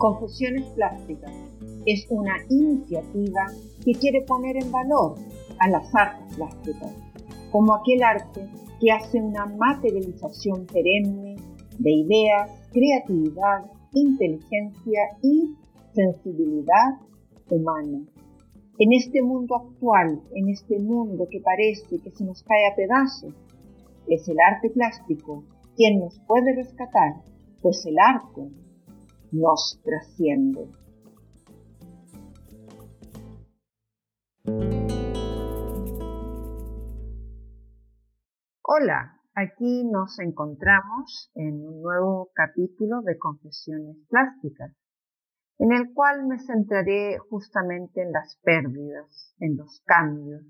Confesiones 0.00 0.64
Plásticas 0.76 1.30
es 1.84 2.06
una 2.08 2.32
iniciativa 2.48 3.48
que 3.84 3.92
quiere 3.92 4.22
poner 4.22 4.56
en 4.56 4.72
valor 4.72 5.16
a 5.58 5.68
las 5.68 5.94
artes 5.94 6.36
plásticas 6.36 6.94
como 7.52 7.74
aquel 7.74 8.02
arte 8.02 8.48
que 8.80 8.90
hace 8.92 9.20
una 9.20 9.44
materialización 9.44 10.64
perenne 10.64 11.36
de 11.78 11.90
ideas, 11.90 12.50
creatividad, 12.72 13.70
inteligencia 13.92 15.02
y 15.22 15.54
sensibilidad 15.92 16.98
humana. 17.50 18.00
En 18.78 18.92
este 18.94 19.20
mundo 19.20 19.54
actual, 19.54 20.22
en 20.34 20.48
este 20.48 20.78
mundo 20.78 21.28
que 21.30 21.40
parece 21.40 21.98
que 21.98 22.10
se 22.10 22.24
nos 22.24 22.42
cae 22.44 22.66
a 22.68 22.74
pedazos, 22.74 23.34
es 24.08 24.26
el 24.30 24.40
arte 24.40 24.70
plástico 24.70 25.44
quien 25.76 26.00
nos 26.00 26.18
puede 26.20 26.54
rescatar, 26.54 27.16
pues 27.60 27.84
el 27.84 27.98
arte 27.98 28.48
nos 29.32 29.80
trasciende. 29.84 30.68
Hola, 38.62 39.20
aquí 39.34 39.84
nos 39.84 40.18
encontramos 40.20 41.30
en 41.34 41.66
un 41.66 41.82
nuevo 41.82 42.30
capítulo 42.34 43.02
de 43.02 43.18
Confesiones 43.18 43.96
Plásticas, 44.08 44.72
en 45.58 45.72
el 45.72 45.92
cual 45.92 46.26
me 46.26 46.38
centraré 46.38 47.18
justamente 47.28 48.02
en 48.02 48.12
las 48.12 48.38
pérdidas, 48.42 49.34
en 49.38 49.56
los 49.56 49.82
cambios, 49.84 50.42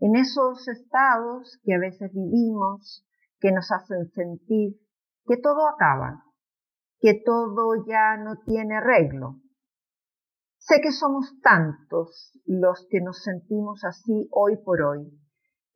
en 0.00 0.16
esos 0.16 0.66
estados 0.68 1.60
que 1.64 1.74
a 1.74 1.78
veces 1.78 2.12
vivimos, 2.12 3.06
que 3.40 3.52
nos 3.52 3.70
hacen 3.70 4.10
sentir 4.12 4.80
que 5.26 5.36
todo 5.36 5.68
acaba, 5.68 6.23
que 7.00 7.20
todo 7.24 7.84
ya 7.86 8.16
no 8.16 8.36
tiene 8.44 8.76
arreglo. 8.76 9.40
Sé 10.58 10.80
que 10.80 10.92
somos 10.92 11.34
tantos 11.42 12.38
los 12.46 12.86
que 12.90 13.00
nos 13.00 13.22
sentimos 13.22 13.84
así 13.84 14.28
hoy 14.30 14.56
por 14.64 14.82
hoy, 14.82 15.12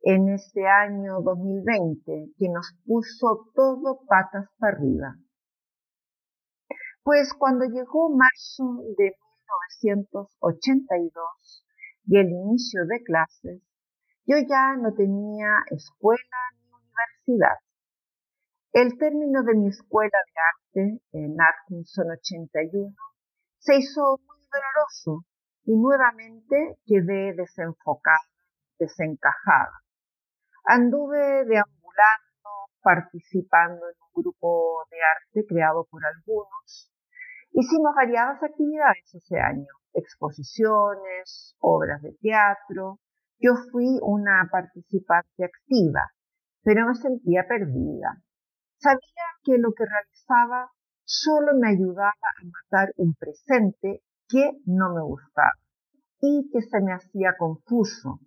en 0.01 0.29
este 0.29 0.65
año 0.67 1.21
2020 1.21 2.31
que 2.37 2.49
nos 2.49 2.73
puso 2.85 3.49
todo 3.53 3.99
patas 4.07 4.47
para 4.57 4.77
arriba. 4.77 5.15
Pues 7.03 7.33
cuando 7.33 7.65
llegó 7.65 8.09
marzo 8.09 8.83
de 8.97 9.13
1982 9.53 11.65
y 12.05 12.17
el 12.17 12.29
inicio 12.29 12.85
de 12.85 13.03
clases, 13.03 13.61
yo 14.25 14.37
ya 14.47 14.75
no 14.75 14.93
tenía 14.93 15.63
escuela 15.71 16.37
ni 16.53 16.71
universidad. 16.71 17.57
El 18.73 18.97
término 18.97 19.43
de 19.43 19.55
mi 19.55 19.69
escuela 19.69 20.09
de 20.09 20.39
arte 20.39 20.58
en 21.11 21.35
Atkinson 21.39 22.11
81 22.11 22.95
se 23.59 23.75
hizo 23.77 24.19
muy 24.25 24.39
doloroso 24.51 25.25
y 25.65 25.75
nuevamente 25.75 26.79
quedé 26.85 27.33
desenfocada, 27.33 28.17
desencajada. 28.79 29.83
Anduve 30.65 31.45
deambulando, 31.45 32.49
participando 32.81 33.85
en 33.87 33.95
un 34.01 34.23
grupo 34.23 34.85
de 34.89 34.97
arte 34.97 35.45
creado 35.47 35.85
por 35.89 36.01
algunos. 36.05 36.91
Hicimos 37.51 37.93
variadas 37.95 38.41
actividades 38.41 39.13
ese 39.13 39.39
año, 39.39 39.67
exposiciones, 39.93 41.55
obras 41.59 42.01
de 42.01 42.13
teatro. 42.21 42.99
Yo 43.39 43.53
fui 43.71 43.99
una 44.01 44.47
participante 44.51 45.45
activa, 45.45 46.11
pero 46.63 46.87
me 46.87 46.95
sentía 46.95 47.45
perdida. 47.47 48.21
Sabía 48.81 49.25
que 49.43 49.57
lo 49.57 49.73
que 49.73 49.85
realizaba 49.85 50.71
solo 51.03 51.51
me 51.59 51.69
ayudaba 51.69 52.13
a 52.13 52.45
matar 52.45 52.93
un 52.95 53.13
presente 53.13 54.01
que 54.29 54.51
no 54.65 54.93
me 54.93 55.01
gustaba 55.01 55.51
y 56.21 56.49
que 56.49 56.61
se 56.61 56.79
me 56.79 56.93
hacía 56.93 57.35
confuso, 57.37 58.19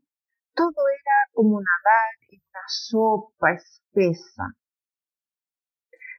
todo 0.55 0.69
era 0.69 1.33
como 1.33 1.59
nadar 1.59 2.11
en 2.29 2.41
una 2.41 2.65
sopa 2.67 3.53
espesa. 3.53 4.53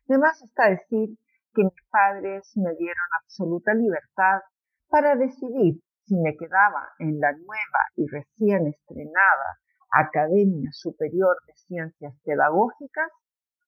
Además 0.09 0.41
está 0.41 0.69
decir 0.69 1.15
que 1.53 1.63
mis 1.63 1.89
padres 1.91 2.51
me 2.55 2.73
dieron 2.75 3.07
absoluta 3.21 3.75
libertad 3.75 4.41
para 4.87 5.15
decidir 5.15 5.79
si 6.05 6.15
me 6.15 6.35
quedaba 6.35 6.89
en 6.97 7.19
la 7.19 7.33
nueva 7.33 7.81
y 7.95 8.07
recién 8.07 8.65
estrenada 8.65 9.59
Academia 9.91 10.71
Superior 10.71 11.37
de 11.45 11.53
Ciencias 11.53 12.15
Pedagógicas 12.23 13.11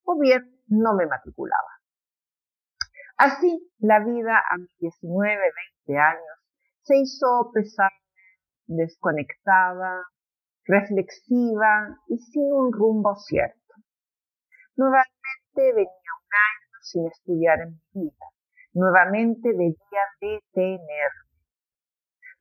o 0.05 0.19
bien 0.19 0.61
no 0.67 0.95
me 0.95 1.05
matriculaba. 1.05 1.69
Así, 3.17 3.71
la 3.79 3.99
vida 3.99 4.41
a 4.49 4.57
mis 4.57 4.75
19, 4.77 5.37
20 5.87 5.99
años 6.01 6.35
se 6.81 6.97
hizo 6.97 7.51
pesada, 7.53 7.89
desconectada, 8.67 10.03
reflexiva 10.65 11.97
y 12.07 12.17
sin 12.17 12.51
un 12.51 12.73
rumbo 12.73 13.15
cierto. 13.15 13.55
Nuevamente 14.75 15.73
venía 15.73 15.85
un 15.85 16.29
año 16.33 16.77
sin 16.81 17.07
estudiar 17.07 17.61
en 17.61 17.81
mi 17.93 18.03
vida. 18.03 18.25
Nuevamente 18.73 19.49
debía 19.49 20.03
detenerme. 20.19 21.25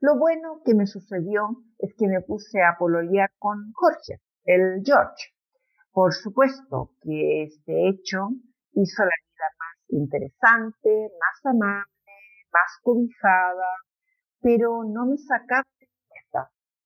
Lo 0.00 0.18
bueno 0.18 0.60
que 0.64 0.74
me 0.74 0.86
sucedió 0.86 1.48
es 1.78 1.94
que 1.96 2.08
me 2.08 2.20
puse 2.20 2.62
a 2.62 2.76
pololear 2.78 3.30
con 3.38 3.72
Jorge, 3.72 4.20
el 4.44 4.82
George. 4.84 5.33
Por 5.94 6.12
supuesto 6.12 6.90
que 7.00 7.44
este 7.44 7.88
hecho 7.88 8.28
hizo 8.72 9.02
la 9.02 9.16
vida 9.24 9.46
más 9.58 10.00
interesante, 10.00 11.08
más 11.18 11.54
amable, 11.54 12.12
más 12.52 12.78
cobijada, 12.82 13.70
pero 14.42 14.84
no 14.84 15.06
me 15.06 15.16
sacaba 15.16 15.64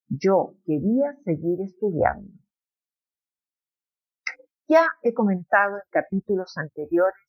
yo 0.08 0.54
quería 0.64 1.14
seguir 1.24 1.60
estudiando. 1.60 2.32
Ya 4.66 4.86
he 5.02 5.12
comentado 5.12 5.76
en 5.76 5.82
capítulos 5.90 6.56
anteriores 6.56 7.20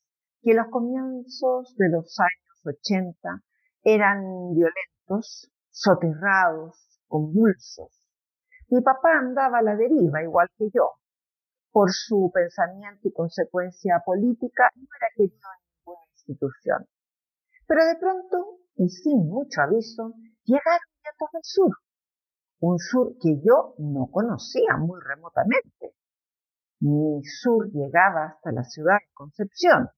que 0.41 0.53
los 0.53 0.67
comienzos 0.69 1.75
de 1.77 1.89
los 1.89 2.17
años 2.19 2.77
80 2.81 3.41
eran 3.83 4.21
violentos, 4.53 5.51
soterrados, 5.69 7.01
convulsos. 7.07 8.07
Mi 8.69 8.81
papá 8.81 9.17
andaba 9.19 9.59
a 9.59 9.61
la 9.61 9.75
deriva 9.75 10.23
igual 10.23 10.47
que 10.57 10.69
yo. 10.73 10.91
Por 11.71 11.91
su 11.91 12.31
pensamiento 12.33 13.07
y 13.07 13.13
consecuencia 13.13 14.01
política 14.05 14.69
no 14.75 14.87
era 14.99 15.07
querido 15.15 15.35
en 15.35 15.65
ninguna 15.77 16.05
institución. 16.13 16.87
Pero 17.67 17.85
de 17.85 17.95
pronto, 17.95 18.59
y 18.75 18.89
sin 18.89 19.27
mucho 19.27 19.61
aviso, 19.61 20.13
llegaron 20.45 20.89
vientos 21.03 21.29
del 21.33 21.43
sur 21.43 21.71
un 22.59 22.77
sur 22.77 23.15
que 23.21 23.39
yo 23.41 23.75
no 23.77 24.07
conocía 24.11 24.77
muy 24.77 24.99
remotamente. 25.01 25.93
Mi 26.81 27.23
sur 27.23 27.69
llegaba 27.71 28.35
hasta 28.35 28.51
la 28.51 28.63
ciudad 28.63 28.95
de 28.95 29.13
Concepción, 29.13 29.89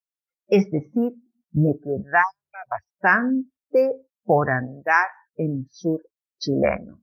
es 0.48 0.70
decir, 0.72 1.14
me 1.52 1.78
quedaba 1.80 2.66
bastante 2.70 4.08
por 4.24 4.50
andar 4.50 5.08
en 5.36 5.60
el 5.60 5.68
sur 5.70 6.02
chileno. 6.40 7.02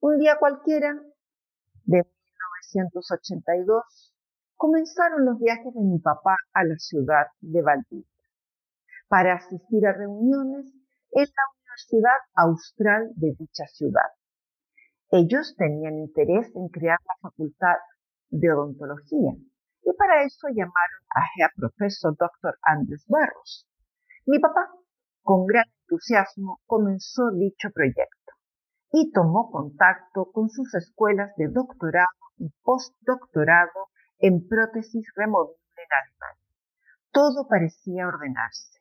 Un 0.00 0.18
día 0.18 0.36
cualquiera, 0.38 0.94
de 1.84 2.06
1982, 2.74 4.14
comenzaron 4.56 5.24
los 5.24 5.38
viajes 5.38 5.72
de 5.74 5.80
mi 5.80 5.98
papá 5.98 6.36
a 6.52 6.64
la 6.64 6.76
ciudad 6.76 7.26
de 7.40 7.62
Valdivia 7.62 8.06
para 9.08 9.34
asistir 9.34 9.86
a 9.86 9.92
reuniones 9.92 10.66
en 11.12 11.24
la 11.24 11.42
Universidad 11.56 12.18
Austral 12.34 13.10
de 13.16 13.34
dicha 13.38 13.66
ciudad. 13.66 14.10
Ellos 15.10 15.56
tenían 15.56 15.98
interés 15.98 16.54
en 16.54 16.68
crear 16.68 16.98
la 17.08 17.16
facultad 17.20 17.76
de 18.28 18.52
odontología 18.52 19.32
y 19.82 19.92
para 19.98 20.22
eso 20.24 20.46
llamaron 20.48 21.02
a 21.10 21.22
Herr 21.36 21.50
Profesor 21.56 22.16
Dr. 22.16 22.56
Andrés 22.62 23.04
Barros. 23.08 23.66
Mi 24.26 24.38
papá, 24.38 24.70
con 25.22 25.46
gran 25.46 25.64
entusiasmo, 25.82 26.60
comenzó 26.66 27.32
dicho 27.32 27.70
proyecto 27.74 28.32
y 28.92 29.10
tomó 29.10 29.50
contacto 29.50 30.30
con 30.32 30.48
sus 30.48 30.74
escuelas 30.74 31.34
de 31.36 31.48
doctorado 31.48 32.19
postdoctorado 32.62 33.88
en 34.18 34.46
prótesis 34.48 35.06
removible 35.14 35.56
en 35.76 35.92
Alemania. 35.92 36.50
Todo 37.12 37.48
parecía 37.48 38.06
ordenarse. 38.06 38.80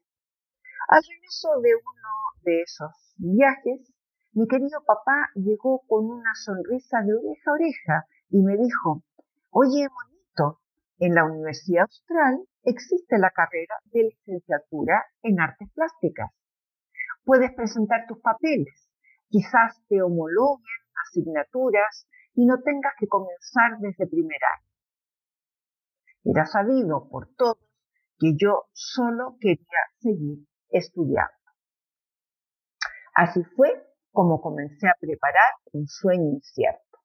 Al 0.87 1.01
regreso 1.03 1.49
de 1.61 1.75
uno 1.75 2.09
de 2.43 2.61
esos 2.61 3.13
viajes, 3.17 3.93
mi 4.33 4.47
querido 4.47 4.83
papá 4.85 5.29
llegó 5.35 5.81
con 5.87 6.05
una 6.05 6.33
sonrisa 6.35 7.01
de 7.01 7.13
oreja 7.13 7.51
a 7.51 7.53
oreja 7.53 8.05
y 8.29 8.41
me 8.41 8.57
dijo, 8.57 9.03
oye, 9.51 9.87
bonito, 9.87 10.61
en 10.99 11.15
la 11.15 11.25
Universidad 11.25 11.83
Austral 11.83 12.43
existe 12.63 13.17
la 13.17 13.31
carrera 13.31 13.75
de 13.85 14.03
licenciatura 14.03 15.05
en 15.23 15.39
artes 15.39 15.69
plásticas. 15.73 16.31
Puedes 17.23 17.53
presentar 17.53 18.05
tus 18.07 18.19
papeles, 18.19 18.89
quizás 19.29 19.81
te 19.87 20.01
homologuen 20.01 20.79
asignaturas 21.07 22.07
y 22.39 22.45
no 22.45 22.61
tengas 22.61 22.93
que 22.97 23.07
comenzar 23.07 23.79
desde 23.79 24.07
primer 24.07 24.39
año. 24.55 24.71
Era 26.23 26.45
sabido 26.45 27.09
por 27.09 27.27
todos 27.35 27.57
que 28.17 28.31
yo 28.37 28.69
solo 28.71 29.35
quería 29.41 29.81
seguir 29.99 30.47
estudiando. 30.69 31.35
Así 33.13 33.43
fue 33.57 33.67
como 34.13 34.39
comencé 34.39 34.87
a 34.87 34.95
preparar 35.01 35.51
un 35.73 35.85
sueño 35.87 36.29
incierto. 36.35 36.99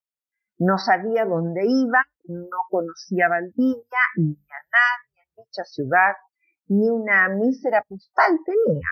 No 0.59 0.79
sabía 0.79 1.25
dónde 1.25 1.63
iba, 1.67 1.99
no 2.29 2.59
conocía 2.71 3.29
Valdivia, 3.29 4.05
ni 4.17 4.35
a 4.35 4.61
nadie 4.71 5.23
en 5.27 5.45
dicha 5.45 5.65
ciudad, 5.65 6.15
ni 6.69 6.89
una 6.89 7.29
mísera 7.31 7.83
postal 7.89 8.39
tenía. 8.47 8.87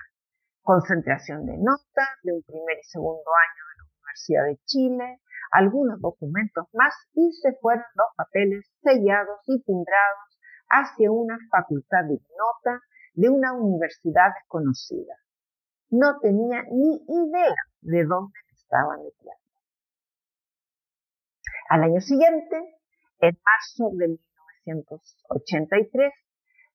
Concentración 0.61 1.47
de 1.47 1.56
notas 1.56 2.19
de 2.25 2.33
un 2.33 2.43
primer 2.43 2.79
y 2.81 2.89
segundo 2.89 3.31
año 3.31 3.62
Universidad 4.12 4.44
de 4.44 4.59
Chile, 4.64 5.20
algunos 5.50 6.00
documentos 6.00 6.67
más 6.73 6.94
y 7.14 7.32
se 7.32 7.53
fueron 7.61 7.85
los 7.94 8.06
papeles 8.17 8.70
sellados 8.82 9.41
y 9.47 9.62
timbrados 9.62 10.38
hacia 10.69 11.11
una 11.11 11.38
facultad 11.50 12.05
de 12.05 12.14
nota 12.14 12.81
de 13.14 13.29
una 13.29 13.53
universidad 13.53 14.32
desconocida. 14.35 15.14
No 15.91 16.19
tenía 16.20 16.62
ni 16.70 16.97
idea 17.06 17.55
de 17.82 18.05
dónde 18.05 18.32
me 18.49 18.55
estaba 18.55 18.97
metiendo. 18.97 19.43
Al 21.69 21.82
año 21.85 22.00
siguiente, 22.00 22.56
en 23.20 23.38
marzo 23.44 23.91
de 23.97 24.19
1983, 24.65 26.12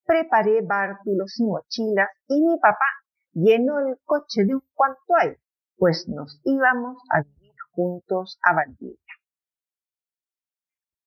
preparé 0.06 0.62
bártulos 0.62 1.40
y 1.40 1.46
mochilas 1.46 2.10
y 2.28 2.42
mi 2.42 2.60
papá 2.60 2.86
llenó 3.34 3.80
el 3.80 3.98
coche 4.04 4.46
de 4.46 4.56
un 4.56 4.64
cuanto 4.74 5.16
hay, 5.20 5.36
pues 5.78 6.08
nos 6.08 6.42
íbamos 6.44 6.98
a 7.12 7.22
vivir 7.22 7.56
juntos 7.72 8.40
a 8.44 8.56
Valdivia. 8.56 8.98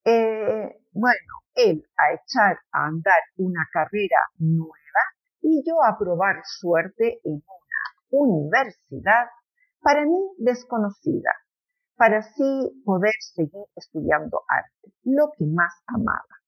Eh, 0.04 0.80
bueno, 0.92 1.32
él 1.54 1.84
a 1.96 2.14
echar 2.14 2.58
a 2.72 2.86
andar 2.86 3.20
una 3.36 3.66
carrera 3.72 4.18
nueva 4.38 5.02
y 5.42 5.62
yo 5.66 5.82
a 5.84 5.98
probar 5.98 6.36
suerte 6.44 7.20
en 7.24 7.34
una 7.34 8.20
universidad 8.22 9.26
para 9.80 10.04
mí 10.04 10.34
desconocida, 10.38 11.32
para 11.96 12.18
así 12.18 12.82
poder 12.84 13.14
seguir 13.20 13.64
estudiando 13.76 14.42
arte, 14.48 14.94
lo 15.04 15.32
que 15.36 15.44
más 15.46 15.72
amaba. 15.86 16.40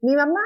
Mi 0.00 0.14
mamá 0.14 0.40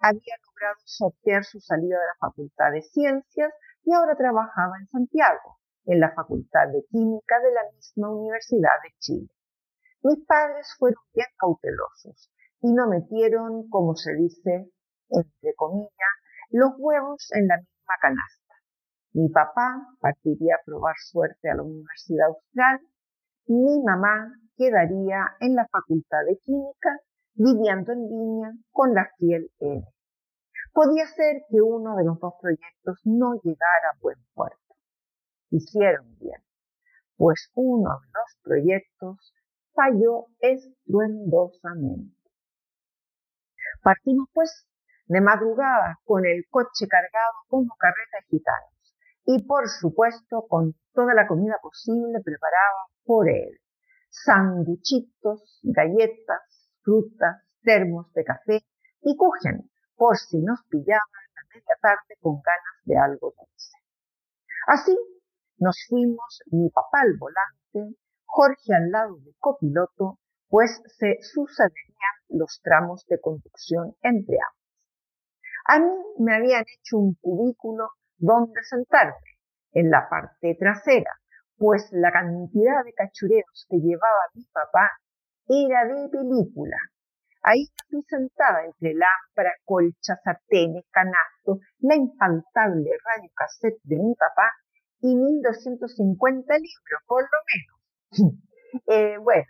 había 0.00 0.34
logrado 0.46 0.76
sortear 0.84 1.44
su 1.44 1.60
salida 1.60 1.96
de 1.98 2.06
la 2.06 2.28
Facultad 2.28 2.72
de 2.72 2.82
Ciencias 2.82 3.52
y 3.84 3.92
ahora 3.92 4.16
trabajaba 4.16 4.78
en 4.80 4.88
Santiago, 4.88 5.58
en 5.86 6.00
la 6.00 6.12
Facultad 6.12 6.68
de 6.68 6.84
Química 6.90 7.40
de 7.40 7.52
la 7.52 7.72
misma 7.72 8.10
Universidad 8.10 8.76
de 8.82 8.94
Chile. 8.98 9.28
Mis 10.02 10.24
padres 10.26 10.74
fueron 10.78 11.02
bien 11.14 11.26
cautelosos 11.38 12.30
y 12.60 12.72
no 12.72 12.88
metieron, 12.88 13.68
como 13.68 13.94
se 13.94 14.14
dice, 14.14 14.70
entre 15.08 15.54
comillas, 15.54 16.14
los 16.50 16.72
huevos 16.78 17.28
en 17.32 17.48
la 17.48 17.56
misma 17.56 17.94
canasta. 18.00 18.54
Mi 19.12 19.28
papá 19.28 19.86
partiría 20.00 20.56
a 20.56 20.64
probar 20.64 20.94
suerte 20.98 21.50
a 21.50 21.54
la 21.54 21.62
Universidad 21.62 22.28
Austral, 22.28 22.80
mi 23.46 23.82
mamá 23.82 24.32
quedaría 24.56 25.36
en 25.40 25.54
la 25.54 25.66
Facultad 25.68 26.24
de 26.26 26.38
Química 26.38 26.98
viviendo 27.34 27.92
en 27.92 28.08
línea 28.08 28.52
con 28.72 28.92
la 28.92 29.08
fiel 29.18 29.50
N. 29.60 29.84
Podía 30.72 31.06
ser 31.06 31.42
que 31.48 31.62
uno 31.62 31.96
de 31.96 32.04
los 32.04 32.18
dos 32.18 32.34
proyectos 32.40 33.00
no 33.04 33.34
llegara 33.42 33.90
a 33.94 33.98
buen 34.00 34.18
puerto. 34.34 34.65
Hicieron 35.56 36.18
bien, 36.18 36.42
pues 37.16 37.50
uno 37.54 37.88
de 37.88 38.06
los 38.08 38.36
proyectos 38.42 39.34
falló 39.72 40.26
estruendosamente. 40.38 42.14
Partimos 43.82 44.28
pues 44.34 44.68
de 45.06 45.22
madrugada 45.22 45.98
con 46.04 46.26
el 46.26 46.44
coche 46.50 46.86
cargado 46.86 47.32
como 47.48 47.74
carreta 47.78 48.18
de 48.20 48.26
gitanos 48.36 48.96
y 49.24 49.46
por 49.46 49.66
supuesto 49.70 50.46
con 50.46 50.74
toda 50.92 51.14
la 51.14 51.26
comida 51.26 51.58
posible 51.62 52.20
preparada 52.22 52.90
por 53.06 53.26
él. 53.30 53.58
Sanguchitos, 54.10 55.60
galletas, 55.62 56.70
frutas, 56.82 57.42
termos 57.62 58.12
de 58.12 58.24
café 58.24 58.66
y 59.00 59.16
cujen 59.16 59.70
por 59.94 60.18
si 60.18 60.36
nos 60.36 60.62
pillaban 60.68 61.00
a 61.00 61.54
media 61.54 61.76
tarde 61.80 62.14
con 62.20 62.42
ganas 62.42 62.76
de 62.84 62.98
algo 62.98 63.32
dulce. 63.34 63.78
Así 64.66 65.15
nos 65.58 65.78
fuimos 65.88 66.42
mi 66.50 66.68
papá 66.70 67.00
al 67.02 67.16
volante, 67.18 67.96
Jorge 68.24 68.74
al 68.74 68.90
lado 68.90 69.16
del 69.16 69.34
copiloto, 69.38 70.18
pues 70.48 70.82
se 70.98 71.18
sucederían 71.22 72.16
los 72.28 72.60
tramos 72.62 73.04
de 73.06 73.20
conducción 73.20 73.96
entre 74.02 74.36
ambos. 74.36 74.66
A 75.68 75.78
mí 75.80 76.24
me 76.24 76.34
habían 76.36 76.62
hecho 76.62 76.98
un 76.98 77.14
cubículo 77.20 77.88
donde 78.18 78.62
sentarme, 78.62 79.36
en 79.72 79.90
la 79.90 80.08
parte 80.08 80.56
trasera, 80.58 81.10
pues 81.56 81.88
la 81.92 82.12
cantidad 82.12 82.84
de 82.84 82.92
cachureos 82.92 83.66
que 83.68 83.78
llevaba 83.78 84.30
mi 84.34 84.44
papá 84.44 84.90
era 85.48 85.84
de 85.86 86.08
película. 86.08 86.76
Ahí 87.42 87.62
estoy 87.62 88.02
sentada 88.08 88.64
entre 88.64 88.94
lámparas, 88.94 89.54
colchas, 89.64 90.18
sartenes, 90.24 90.84
canastos, 90.90 91.58
la 91.78 91.94
infaltable 91.94 92.90
radio 93.04 93.30
cassette 93.34 93.80
de 93.84 93.96
mi 93.96 94.14
papá 94.14 94.50
y 95.00 95.14
1250 95.14 96.54
libros, 96.54 97.02
por 97.06 97.22
lo 97.22 97.38
menos. 97.52 98.42
eh, 98.86 99.18
bueno, 99.18 99.46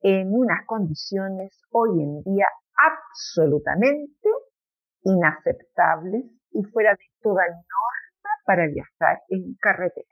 en 0.00 0.34
unas 0.34 0.66
condiciones 0.66 1.60
hoy 1.70 2.02
en 2.02 2.22
día 2.22 2.46
absolutamente 2.76 4.28
inaceptables 5.04 6.24
y 6.50 6.62
fuera 6.64 6.92
de 6.92 7.04
toda 7.22 7.46
norma 7.46 8.30
para 8.44 8.66
viajar 8.66 9.22
en 9.28 9.54
carretera. 9.60 10.08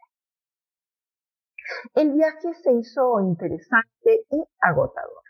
El 1.95 2.13
viaje 2.13 2.55
se 2.63 2.73
hizo 2.73 3.21
interesante 3.21 4.25
y 4.31 4.45
agotador. 4.61 5.23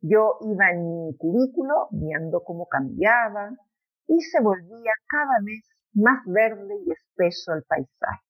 Yo 0.00 0.38
iba 0.42 0.70
en 0.70 1.06
mi 1.06 1.16
cubículo 1.16 1.88
viendo 1.90 2.42
cómo 2.44 2.66
cambiaba 2.68 3.50
y 4.06 4.20
se 4.20 4.40
volvía 4.40 4.92
cada 5.08 5.40
vez 5.42 5.64
más 5.92 6.22
verde 6.26 6.76
y 6.86 6.92
espeso 6.92 7.52
el 7.54 7.64
paisaje, 7.64 8.24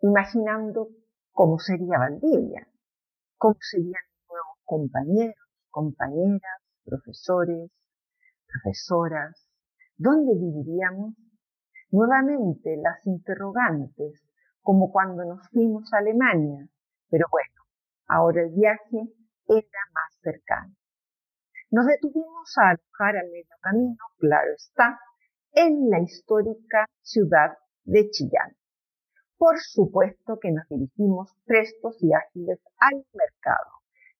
imaginando 0.00 0.88
cómo 1.32 1.58
sería 1.58 1.98
Valdivia, 1.98 2.68
cómo 3.36 3.56
serían 3.60 4.02
nuevos 4.28 4.58
compañeros, 4.64 5.36
compañeras, 5.70 6.62
profesores, 6.84 7.70
profesoras, 8.46 9.48
¿Dónde 10.00 10.32
viviríamos? 10.32 11.14
Nuevamente 11.90 12.76
las 12.76 13.04
interrogantes, 13.04 14.22
como 14.60 14.92
cuando 14.92 15.24
nos 15.24 15.48
fuimos 15.48 15.92
a 15.92 15.98
Alemania, 15.98 16.68
pero 17.10 17.26
bueno, 17.32 17.62
ahora 18.06 18.42
el 18.42 18.54
viaje 18.54 19.12
era 19.48 19.80
más 19.92 20.20
cercano. 20.22 20.72
Nos 21.72 21.84
detuvimos 21.86 22.56
a 22.58 22.70
alojar 22.70 23.16
a 23.16 23.24
medio 23.24 23.56
camino, 23.60 23.96
claro 24.18 24.52
está, 24.54 25.00
en 25.50 25.90
la 25.90 25.98
histórica 25.98 26.86
ciudad 27.02 27.58
de 27.82 28.08
Chillán. 28.10 28.54
Por 29.38 29.56
supuesto 29.60 30.40
que 30.40 30.50
nos 30.50 30.68
dirigimos 30.68 31.32
prestos 31.46 31.96
y 32.02 32.12
ágiles 32.12 32.58
al 32.80 33.04
mercado. 33.14 33.70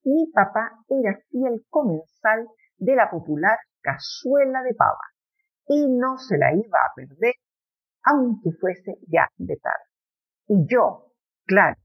Mi 0.04 0.30
papá 0.32 0.78
era 0.88 1.18
fiel 1.28 1.66
comensal 1.68 2.46
de 2.76 2.94
la 2.94 3.10
popular 3.10 3.58
cazuela 3.80 4.62
de 4.62 4.74
pava 4.74 5.02
y 5.66 5.88
no 5.88 6.18
se 6.18 6.38
la 6.38 6.54
iba 6.54 6.78
a 6.78 6.94
perder, 6.94 7.34
aunque 8.04 8.52
fuese 8.60 8.96
ya 9.08 9.28
de 9.36 9.56
tarde. 9.56 9.84
Y 10.46 10.66
yo, 10.72 11.12
claro, 11.46 11.76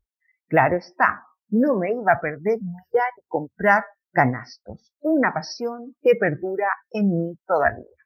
claro 0.47 0.77
está, 0.77 1.23
no 1.49 1.75
me 1.75 1.91
iba 1.91 2.13
a 2.13 2.21
perder 2.21 2.59
mirar 2.61 3.11
y 3.17 3.27
comprar 3.27 3.83
canastos, 4.11 4.93
una 5.01 5.33
pasión 5.33 5.95
que 6.03 6.11
perdura 6.19 6.67
en 6.91 7.09
mí 7.09 7.39
todavía. 7.47 7.97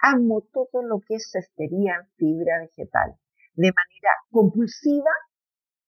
Amo 0.00 0.40
todo 0.50 0.82
lo 0.82 1.00
que 1.06 1.16
es 1.16 1.30
cestería 1.30 1.96
en 2.00 2.06
fibra 2.16 2.60
vegetal, 2.60 3.16
de 3.56 3.72
manera 3.72 4.12
compulsiva, 4.30 5.10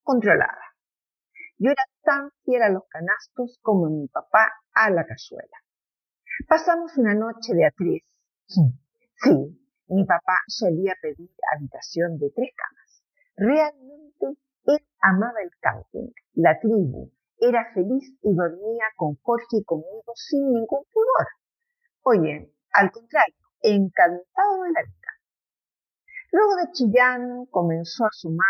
controlada. 0.03 0.65
Yo 1.59 1.71
era 1.71 1.83
tan 2.03 2.31
fiel 2.45 2.63
a 2.63 2.71
los 2.71 2.85
canastos 2.89 3.59
como 3.63 3.91
mi 3.91 4.09
papá 4.09 4.53
a 4.73 4.91
la 4.91 5.05
cazuela. 5.05 5.57
Pasamos 6.49 6.97
una 6.97 7.15
noche 7.15 7.55
de 7.55 7.67
a 7.67 7.71
tres, 7.71 8.03
Sí, 8.47 9.33
mi 9.89 10.05
papá 10.05 10.39
solía 10.47 10.95
pedir 11.03 11.31
habitación 11.55 12.19
de 12.19 12.31
tres 12.31 12.51
camas. 12.57 13.03
Realmente 13.37 14.41
él 14.67 14.87
amaba 15.01 15.43
el 15.43 15.51
camping, 15.61 16.11
la 16.35 16.59
tribu, 16.61 17.11
era 17.41 17.73
feliz 17.75 18.17
y 18.23 18.35
dormía 18.35 18.85
con 18.97 19.17
Jorge 19.23 19.59
y 19.59 19.65
conmigo 19.65 20.13
sin 20.15 20.53
ningún 20.53 20.85
pudor. 20.93 21.27
Oye, 22.03 22.53
al 22.73 22.91
contrario, 22.91 23.35
encantado 23.63 24.63
de 24.65 24.73
la 24.73 24.83
vida. 24.83 24.98
Luego 26.31 26.57
de 26.57 26.73
Chillán 26.73 27.47
comenzó 27.47 28.05
a 28.05 28.11
sumar 28.13 28.47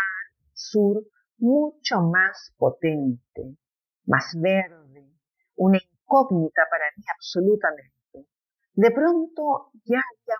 sur 0.53 1.03
mucho 1.37 2.01
más 2.01 2.53
potente, 2.57 3.57
más 4.05 4.35
verde, 4.39 5.09
una 5.55 5.77
incógnita 5.77 6.63
para 6.69 6.85
mí 6.97 7.03
absolutamente. 7.15 8.27
De 8.73 8.91
pronto 8.91 9.71
ya 9.85 9.99
había 9.99 10.35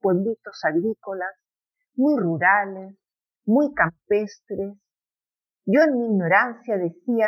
pueblitos 0.00 0.60
agrícolas, 0.64 1.34
muy 1.94 2.20
rurales, 2.20 2.96
muy 3.44 3.72
campestres. 3.74 4.74
Yo 5.64 5.80
en 5.82 5.98
mi 5.98 6.06
ignorancia 6.06 6.76
decía, 6.76 7.26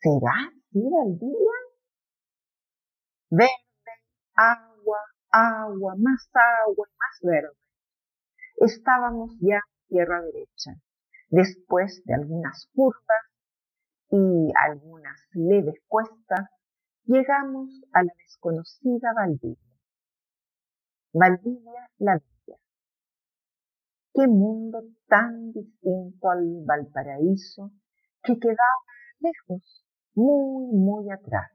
¿será 0.00 0.48
así 0.48 0.80
Valdivia? 0.90 1.52
Verde, 3.30 3.94
agua, 4.34 4.98
agua, 5.30 5.94
más 5.98 6.28
agua 6.34 6.86
más 6.98 7.18
verde. 7.22 7.61
Estábamos 8.62 9.32
ya 9.40 9.58
tierra 9.88 10.22
derecha, 10.22 10.70
después 11.30 12.00
de 12.04 12.14
algunas 12.14 12.68
curvas 12.72 13.26
y 14.08 14.52
algunas 14.54 15.20
leves 15.32 15.82
cuestas, 15.88 16.48
llegamos 17.04 17.70
a 17.92 18.04
la 18.04 18.12
desconocida 18.16 19.12
Valdivia. 19.16 19.80
Valdivia 21.12 21.90
la 21.98 22.18
Villa. 22.18 22.58
Qué 24.14 24.28
mundo 24.28 24.84
tan 25.08 25.50
distinto 25.50 26.30
al 26.30 26.62
Valparaíso 26.64 27.72
que 28.22 28.38
quedaba 28.38 28.84
lejos, 29.18 29.84
muy, 30.14 30.66
muy 30.72 31.10
atrás. 31.10 31.50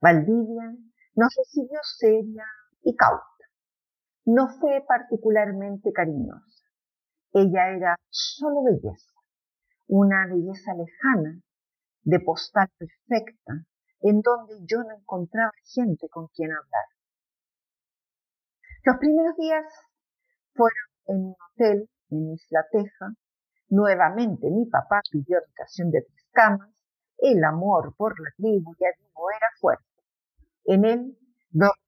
Valdivia 0.00 0.76
nos 1.16 1.34
recibió 1.36 1.80
seria 1.82 2.44
y 2.84 2.94
cauta. 2.94 3.35
No 4.26 4.48
fue 4.48 4.84
particularmente 4.86 5.92
cariñosa. 5.92 6.64
Ella 7.32 7.70
era 7.70 7.96
solo 8.10 8.64
belleza, 8.64 9.14
una 9.86 10.26
belleza 10.26 10.74
lejana, 10.74 11.40
de 12.02 12.20
postal 12.20 12.68
perfecta, 12.76 13.64
en 14.00 14.20
donde 14.22 14.54
yo 14.66 14.78
no 14.78 14.96
encontraba 14.96 15.52
gente 15.74 16.08
con 16.08 16.26
quien 16.28 16.50
hablar. 16.50 16.84
Los 18.84 18.96
primeros 18.98 19.36
días 19.36 19.64
fueron 20.54 20.88
en 21.06 21.16
un 21.26 21.36
hotel 21.52 21.90
en 22.10 22.32
Isla 22.32 22.66
Teja. 22.72 23.14
Nuevamente 23.68 24.50
mi 24.50 24.66
papá 24.66 25.02
pidió 25.10 25.38
habitación 25.38 25.90
de 25.92 26.02
tres 26.02 26.28
camas. 26.32 26.70
El 27.18 27.44
amor 27.44 27.94
por 27.96 28.18
la 28.20 28.30
tribu, 28.36 28.74
ya 28.78 28.88
digo, 28.98 29.30
era 29.30 29.48
fuerte. 29.60 29.84
En 30.64 30.84
él 30.84 31.18
dormí 31.50 31.85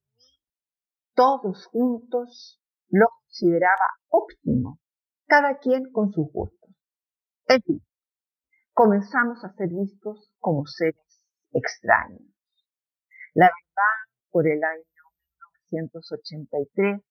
todos 1.18 1.66
juntos, 1.72 2.62
lo 2.90 3.08
consideraba 3.24 3.88
óptimo, 4.06 4.78
cada 5.26 5.58
quien 5.58 5.90
con 5.90 6.12
sus 6.12 6.30
gustos. 6.32 6.70
En 7.48 7.60
fin, 7.60 7.84
comenzamos 8.72 9.44
a 9.44 9.52
ser 9.54 9.68
vistos 9.68 10.30
como 10.38 10.64
seres 10.64 11.24
extraños. 11.50 12.22
La 13.34 13.46
verdad, 13.46 14.14
por 14.30 14.46
el 14.46 14.62
año 14.62 14.84
1983, 15.72 17.02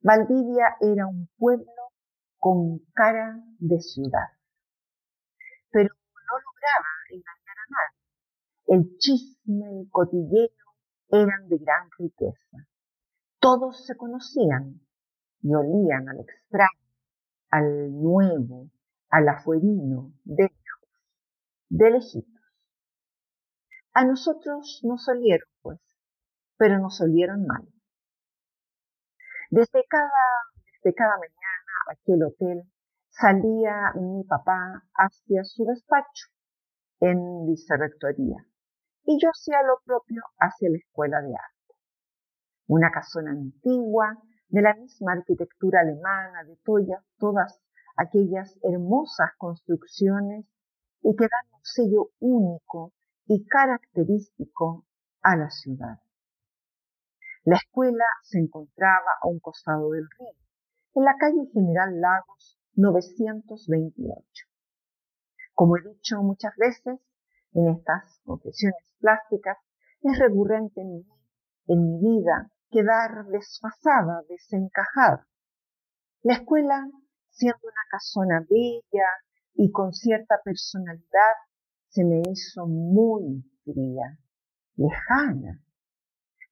Valdivia 0.00 0.76
era 0.80 1.06
un 1.06 1.28
pueblo 1.36 1.92
con 2.38 2.78
cara 2.94 3.36
de 3.58 3.80
ciudad. 3.80 4.30
Pero 5.70 5.90
no 5.92 6.38
lograba 6.38 6.88
engañar 7.10 7.56
a 7.58 7.68
nadie. 7.68 8.78
El 8.78 8.96
chisme, 8.96 9.80
el 9.82 9.90
cotillero 9.90 10.64
eran 11.10 11.50
de 11.50 11.58
gran 11.58 11.90
riqueza. 11.98 12.66
Todos 13.42 13.84
se 13.86 13.96
conocían 13.96 14.80
y 15.40 15.52
olían 15.52 16.08
al 16.08 16.20
extraño, 16.20 16.86
al 17.50 17.90
nuevo, 17.90 18.70
al 19.10 19.28
afuerino, 19.28 20.12
de 20.22 20.44
lejos, 20.44 20.90
de 21.68 21.90
lejitos. 21.90 22.40
A 23.94 24.04
nosotros 24.04 24.78
nos 24.84 25.08
olieron, 25.08 25.48
pues, 25.60 25.80
pero 26.56 26.78
nos 26.78 27.00
olieron 27.00 27.44
mal. 27.44 27.66
Desde 29.50 29.84
cada, 29.88 30.08
desde 30.76 30.94
cada 30.94 31.16
mañana 31.16 31.72
aquel 31.90 32.22
hotel 32.22 32.62
salía 33.08 33.92
mi 33.96 34.22
papá 34.22 34.84
hacia 34.94 35.42
su 35.42 35.64
despacho 35.64 36.28
en 37.00 37.44
vicerrectoría 37.46 38.46
y 39.02 39.18
yo 39.20 39.30
hacía 39.30 39.64
lo 39.64 39.80
propio 39.84 40.22
hacia 40.38 40.70
la 40.70 40.76
escuela 40.76 41.20
de 41.20 41.34
arte. 41.34 41.61
Una 42.74 42.90
casona 42.90 43.32
antigua, 43.32 44.16
de 44.48 44.62
la 44.62 44.72
misma 44.72 45.12
arquitectura 45.12 45.80
alemana, 45.80 46.42
de 46.44 46.56
todas, 46.64 47.04
todas 47.18 47.60
aquellas 47.98 48.58
hermosas 48.62 49.28
construcciones 49.36 50.46
y 51.02 51.14
que 51.14 51.24
dan 51.24 51.52
un 51.52 51.60
sello 51.62 52.12
único 52.18 52.94
y 53.26 53.44
característico 53.44 54.86
a 55.20 55.36
la 55.36 55.50
ciudad. 55.50 56.00
La 57.44 57.56
escuela 57.56 58.06
se 58.22 58.38
encontraba 58.38 59.18
a 59.20 59.28
un 59.28 59.38
costado 59.40 59.90
del 59.90 60.08
río, 60.18 60.34
en 60.94 61.04
la 61.04 61.16
calle 61.18 61.50
General 61.52 62.00
Lagos 62.00 62.58
928. 62.76 64.46
Como 65.52 65.76
he 65.76 65.82
dicho 65.82 66.22
muchas 66.22 66.56
veces 66.56 66.98
en 67.52 67.68
estas 67.68 68.18
confesiones 68.24 68.82
plásticas, 68.98 69.58
es 70.00 70.18
recurrente 70.18 70.80
en 70.80 70.94
mí, 70.94 71.06
en 71.66 71.82
mi 71.82 71.98
vida, 72.00 72.50
quedar 72.72 73.26
desfasada, 73.26 74.22
desencajada. 74.28 75.28
La 76.22 76.34
escuela, 76.34 76.88
siendo 77.30 77.60
una 77.62 77.84
casona 77.90 78.44
bella 78.48 79.06
y 79.54 79.70
con 79.70 79.92
cierta 79.92 80.40
personalidad, 80.42 81.36
se 81.88 82.04
me 82.04 82.22
hizo 82.28 82.66
muy 82.66 83.44
fría, 83.64 84.18
lejana, 84.76 85.60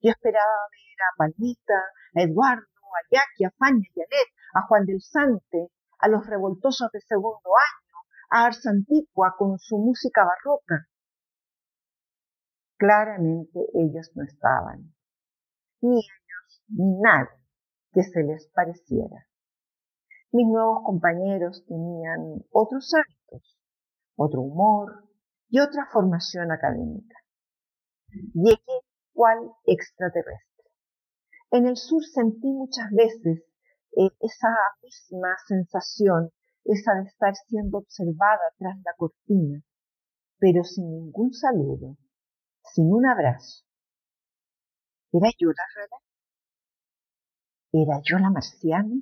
yo 0.03 0.11
esperaba 0.13 0.69
ver 0.71 1.03
a 1.03 1.17
Palmita, 1.19 1.75
a 2.15 2.23
Eduardo, 2.23 2.65
a 2.65 3.09
Jackie, 3.11 3.45
a 3.45 3.51
Fanny, 3.51 3.85
a 3.85 4.59
a 4.59 4.67
Juan 4.67 4.87
del 4.87 5.03
Sante, 5.03 5.69
a 5.99 6.09
los 6.09 6.27
revoltosos 6.27 6.91
de 6.91 7.01
segundo 7.03 7.51
año, 7.51 7.97
a 8.31 8.47
Ars 8.47 8.67
Antigua 8.67 9.35
con 9.37 9.59
su 9.59 9.77
música 9.77 10.25
barroca. 10.25 10.87
Claramente 12.79 13.61
ellos 13.75 14.11
no 14.15 14.25
estaban, 14.25 14.95
ni 15.81 15.97
ellos, 15.99 16.63
ni 16.69 17.01
nada 17.01 17.31
que 17.93 18.03
se 18.03 18.23
les 18.23 18.49
pareciera. 18.49 19.27
Mis 20.33 20.47
nuevos 20.47 20.83
compañeros 20.85 21.65
tenían 21.67 22.45
otros 22.51 22.93
hábitos, 22.95 23.59
otro 24.17 24.43
humor 24.43 25.09
y 25.49 25.59
otra 25.61 25.89
formación 25.93 26.53
académica. 26.53 27.17
Llegué 28.35 28.81
cual 29.13 29.39
extraterrestre. 29.65 30.65
En 31.51 31.67
el 31.67 31.77
sur 31.77 32.03
sentí 32.05 32.47
muchas 32.53 32.91
veces 32.93 33.43
eh, 33.97 34.11
esa 34.21 34.49
misma 34.83 35.35
sensación, 35.49 36.31
esa 36.65 36.95
de 36.95 37.09
estar 37.09 37.35
siendo 37.49 37.79
observada 37.79 38.55
tras 38.59 38.77
la 38.85 38.93
cortina, 38.97 39.61
pero 40.39 40.63
sin 40.63 40.91
ningún 40.91 41.33
saludo, 41.33 41.97
sin 42.73 42.93
un 42.93 43.07
abrazo. 43.07 43.65
¿Era 45.13 45.29
yo 45.39 45.49
la 45.49 45.65
rara? 45.75 45.97
¿Era 47.73 48.01
yo 48.05 48.19
la 48.19 48.31
marciana? 48.31 48.95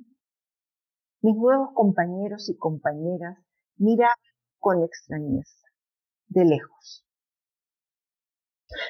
Mis 1.21 1.35
nuevos 1.35 1.69
compañeros 1.75 2.49
y 2.49 2.57
compañeras 2.57 3.37
miraban 3.77 4.15
con 4.57 4.83
extrañeza, 4.83 5.67
de 6.27 6.45
lejos. 6.45 7.05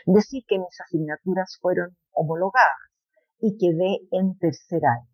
Decir 0.05 0.45
que 0.47 0.59
mis 0.59 0.79
asignaturas 0.79 1.57
fueron 1.59 1.97
homologadas 2.11 2.89
y 3.39 3.57
quedé 3.57 4.07
en 4.11 4.37
tercer 4.37 4.85
año, 4.85 5.09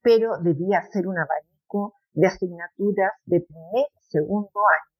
pero 0.00 0.38
debía 0.38 0.78
hacer 0.78 1.06
un 1.06 1.18
abanico 1.18 1.94
de 2.12 2.26
asignaturas 2.26 3.12
de 3.26 3.42
primer 3.42 3.86
y 3.94 4.02
segundo 4.08 4.60
año 4.60 4.94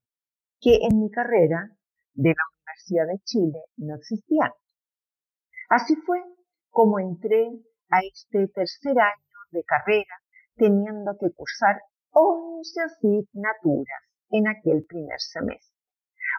que 0.60 0.78
en 0.82 1.00
mi 1.00 1.10
carrera 1.10 1.70
de 2.12 2.30
la 2.30 2.44
Universidad 2.58 3.06
de 3.06 3.24
Chile 3.24 3.64
no 3.76 3.96
existían. 3.96 4.50
Así 5.68 5.96
fue 5.96 6.20
como 6.74 6.98
entré 6.98 7.48
a 7.88 8.00
este 8.00 8.48
tercer 8.48 8.98
año 8.98 9.38
de 9.52 9.62
carrera 9.62 10.20
teniendo 10.56 11.16
que 11.20 11.30
cursar 11.32 11.80
11 12.10 12.80
asignaturas 12.82 14.02
en 14.30 14.48
aquel 14.48 14.84
primer 14.84 15.20
semestre. 15.20 15.78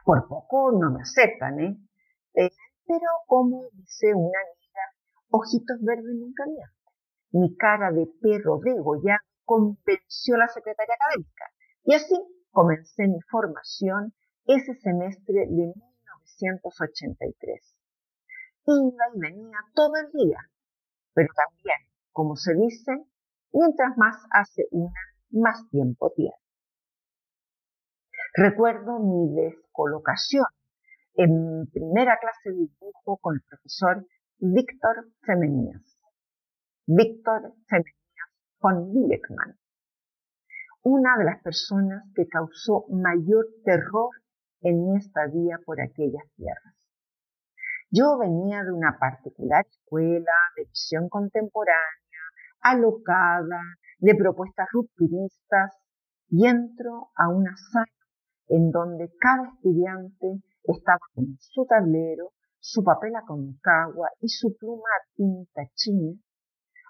Por 0.03 0.27
poco 0.27 0.73
no 0.73 0.91
me 0.91 1.01
aceptan, 1.01 1.61
¿eh? 1.61 1.77
pero 2.85 3.07
como 3.27 3.69
dice 3.71 4.13
una 4.13 4.27
amiga, 4.27 4.81
ojitos 5.29 5.81
verdes 5.81 6.15
nunca 6.19 6.43
mienten. 6.45 6.75
Mi 7.31 7.55
cara 7.55 7.93
de 7.93 8.05
perro 8.21 8.59
ya 9.01 9.17
convenció 9.45 10.35
a 10.35 10.39
la 10.39 10.49
secretaria 10.49 10.95
académica 10.95 11.45
y 11.85 11.93
así 11.93 12.21
comencé 12.51 13.07
mi 13.07 13.21
formación 13.31 14.13
ese 14.45 14.75
semestre 14.75 15.47
de 15.47 15.47
1983. 15.47 17.74
Iba 18.67 19.05
y 19.13 19.19
venía 19.19 19.57
todo 19.73 19.93
el 19.95 20.11
día, 20.11 20.39
pero 21.13 21.29
también, 21.35 21.77
como 22.11 22.35
se 22.35 22.55
dice, 22.55 23.05
mientras 23.53 23.95
más 23.97 24.15
hace 24.31 24.67
una, 24.71 24.99
más 25.29 25.69
tiempo 25.69 26.11
tiene. 26.15 26.35
Recuerdo 28.35 28.99
mi 28.99 29.33
descolocación 29.35 30.47
en 31.13 31.67
primera 31.71 32.17
clase 32.19 32.49
de 32.49 32.67
dibujo 32.67 33.17
con 33.17 33.35
el 33.35 33.41
profesor 33.47 34.05
Víctor 34.39 35.07
Femenías. 35.21 35.97
Víctor 36.87 37.53
Femenías 37.67 37.95
von 38.59 38.89
Willeckmann. 38.91 39.57
una 40.83 41.17
de 41.17 41.23
las 41.23 41.41
personas 41.41 42.03
que 42.13 42.27
causó 42.27 42.85
mayor 42.89 43.47
terror 43.63 44.09
en 44.61 44.85
mi 44.85 44.97
estadía 44.97 45.59
por 45.65 45.79
aquellas 45.81 46.23
tierras. 46.35 46.74
Yo 47.97 48.17
venía 48.17 48.61
de 48.65 48.73
una 48.73 48.97
particular 48.99 49.65
escuela 49.65 50.33
de 50.57 50.65
visión 50.65 51.07
contemporánea, 51.07 52.19
alocada, 52.59 53.61
de 53.99 54.15
propuestas 54.15 54.67
rupturistas, 54.73 55.71
y 56.27 56.45
entro 56.45 57.11
a 57.15 57.29
una 57.29 57.55
sala 57.55 57.85
en 58.49 58.69
donde 58.71 59.13
cada 59.17 59.47
estudiante 59.47 60.43
estaba 60.63 60.99
con 61.13 61.37
su 61.39 61.65
tablero, 61.65 62.33
su 62.59 62.83
papel 62.83 63.15
aconcagua 63.15 64.09
y 64.19 64.27
su 64.27 64.57
pluma 64.57 64.89
tinta 65.15 65.61
china, 65.75 66.19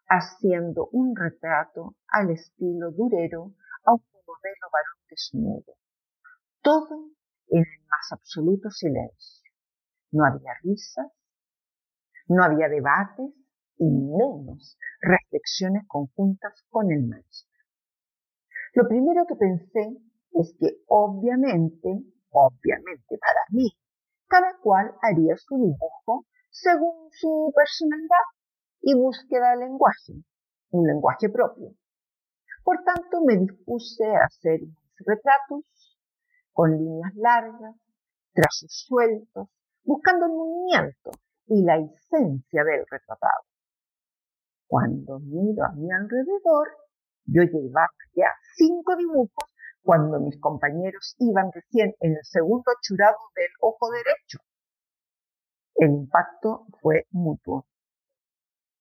haciendo 0.09 0.89
un 0.91 1.15
retrato 1.15 1.97
al 2.07 2.31
estilo 2.31 2.89
durero 2.89 3.53
a 3.85 3.93
un 3.93 4.01
modelo 4.25 4.67
varón 4.73 5.05
desnudo. 5.07 5.75
Todo 6.63 7.11
en 7.49 7.59
el 7.59 7.85
más 7.91 8.11
absoluto 8.11 8.71
silencio. 8.71 9.44
No 10.11 10.25
había 10.25 10.53
risas, 10.63 11.11
no 12.27 12.43
había 12.43 12.69
debates 12.69 13.31
y 13.77 13.85
menos 13.85 14.77
reflexiones 15.01 15.83
conjuntas 15.87 16.63
con 16.69 16.91
el 16.91 17.07
maestro. 17.07 17.59
Lo 18.73 18.87
primero 18.87 19.25
que 19.25 19.35
pensé 19.35 19.97
es 20.31 20.55
que 20.59 20.81
obviamente, 20.87 22.03
obviamente 22.29 23.17
para 23.17 23.41
mí, 23.49 23.71
cada 24.27 24.57
cual 24.61 24.93
haría 25.01 25.35
su 25.37 25.55
dibujo 25.55 26.25
según 26.49 27.09
su 27.11 27.53
personalidad 27.55 28.25
y 28.81 28.95
búsqueda 28.95 29.51
de 29.51 29.65
lenguaje, 29.65 30.13
un 30.71 30.87
lenguaje 30.87 31.29
propio. 31.29 31.73
Por 32.63 32.83
tanto, 32.83 33.21
me 33.25 33.37
dispuse 33.37 34.05
a 34.05 34.25
hacer 34.25 34.61
retratos 34.97 35.99
con 36.51 36.71
líneas 36.71 37.13
largas, 37.15 37.75
trazos 38.33 38.85
sueltos, 38.87 39.49
buscando 39.85 40.25
el 40.25 40.31
movimiento 40.33 41.11
y 41.47 41.63
la 41.63 41.77
esencia 41.77 42.63
del 42.63 42.85
retratado. 42.89 43.45
Cuando 44.67 45.19
miro 45.19 45.63
a 45.63 45.71
mi 45.73 45.91
alrededor, 45.91 46.69
yo 47.25 47.43
llevaba 47.43 47.87
ya 48.15 48.29
cinco 48.55 48.95
dibujos 48.95 49.49
cuando 49.81 50.19
mis 50.19 50.39
compañeros 50.39 51.15
iban 51.19 51.51
recién 51.53 51.93
en 51.99 52.13
el 52.13 52.23
segundo 52.23 52.71
churado 52.81 53.17
del 53.35 53.49
ojo 53.61 53.89
derecho. 53.91 54.39
El 55.75 55.91
impacto 55.91 56.65
fue 56.81 57.05
mutuo. 57.11 57.67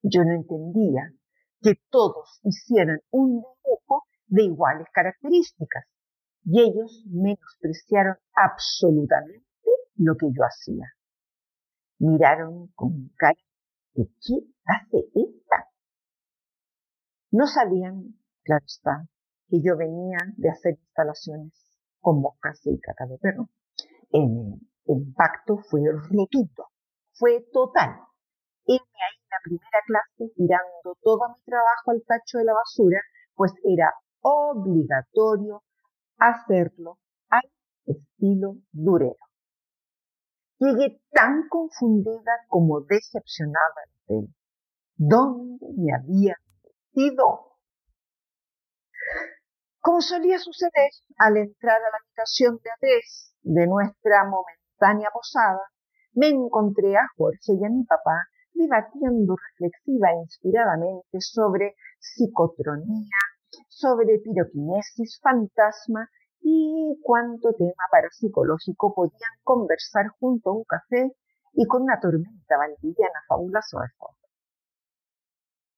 Yo 0.02 0.24
no 0.24 0.32
entendía 0.32 1.12
que 1.60 1.74
todos 1.90 2.40
hicieran 2.44 3.00
un 3.10 3.42
dibujo 3.42 4.04
de 4.26 4.44
iguales 4.44 4.86
características 4.92 5.84
y 6.44 6.60
ellos 6.60 7.04
menospreciaron 7.06 8.16
absolutamente 8.34 9.43
lo 9.96 10.16
que 10.16 10.26
yo 10.32 10.42
hacía. 10.44 10.86
Miraron 11.98 12.68
con 12.74 13.10
cara 13.16 13.38
de 13.94 14.06
qué 14.20 14.34
hace 14.66 14.98
esta. 15.14 15.68
No 17.30 17.46
sabían, 17.46 18.16
claro 18.42 18.64
está, 18.64 19.08
que 19.48 19.60
yo 19.62 19.76
venía 19.76 20.18
de 20.36 20.50
hacer 20.50 20.74
instalaciones 20.78 21.52
con 22.00 22.20
moscas 22.20 22.60
y 22.64 22.78
caca 22.80 23.06
de 23.06 23.18
perro. 23.18 23.48
El, 24.10 24.60
impacto 24.86 25.56
fue 25.70 25.80
rotundo, 26.10 26.68
fue 27.14 27.42
total 27.52 28.04
y 28.66 28.72
ahí 28.72 28.78
en 28.78 29.30
la 29.30 29.38
primera 29.42 29.80
clase 29.86 30.32
tirando 30.36 30.96
todo 31.02 31.20
mi 31.28 31.42
trabajo 31.44 31.90
al 31.90 32.02
tacho 32.06 32.38
de 32.38 32.44
la 32.44 32.52
basura, 32.52 33.00
pues 33.34 33.52
era 33.64 33.92
obligatorio 34.20 35.62
hacerlo 36.18 36.98
al 37.30 37.42
estilo 37.86 38.56
durero. 38.72 39.23
Llegué 40.64 40.98
tan 41.10 41.46
confundida 41.50 42.32
como 42.48 42.80
decepcionada 42.80 43.82
de 44.08 44.28
¿Dónde 44.96 45.66
me 45.76 45.92
había 45.92 46.36
metido? 46.62 47.58
Como 49.78 50.00
solía 50.00 50.38
suceder 50.38 50.90
al 51.18 51.36
entrar 51.36 51.76
a 51.76 51.90
la 51.90 51.98
habitación 52.02 52.58
de 52.64 52.70
Andrés 52.70 53.34
de 53.42 53.66
nuestra 53.66 54.24
momentánea 54.24 55.10
posada, 55.12 55.60
me 56.14 56.28
encontré 56.28 56.96
a 56.96 57.10
Jorge 57.14 57.52
y 57.60 57.64
a 57.66 57.68
mi 57.68 57.84
papá 57.84 58.26
debatiendo 58.54 59.36
reflexiva 59.36 60.12
e 60.12 60.22
inspiradamente 60.22 61.20
sobre 61.20 61.74
psicotronía, 61.98 63.18
sobre 63.68 64.18
piroquinesis, 64.20 65.20
fantasma 65.20 66.08
y 66.46 67.00
cuánto 67.02 67.54
tema 67.54 67.88
parapsicológico 67.90 68.94
podían 68.94 69.32
conversar 69.42 70.08
junto 70.20 70.50
a 70.50 70.52
un 70.52 70.64
café 70.64 71.16
y 71.54 71.66
con 71.66 71.82
una 71.82 71.98
tormenta 71.98 72.58
valdiviana 72.58 73.24
fabulosa 73.26 73.80
de 73.80 73.88
fondo. 73.96 74.28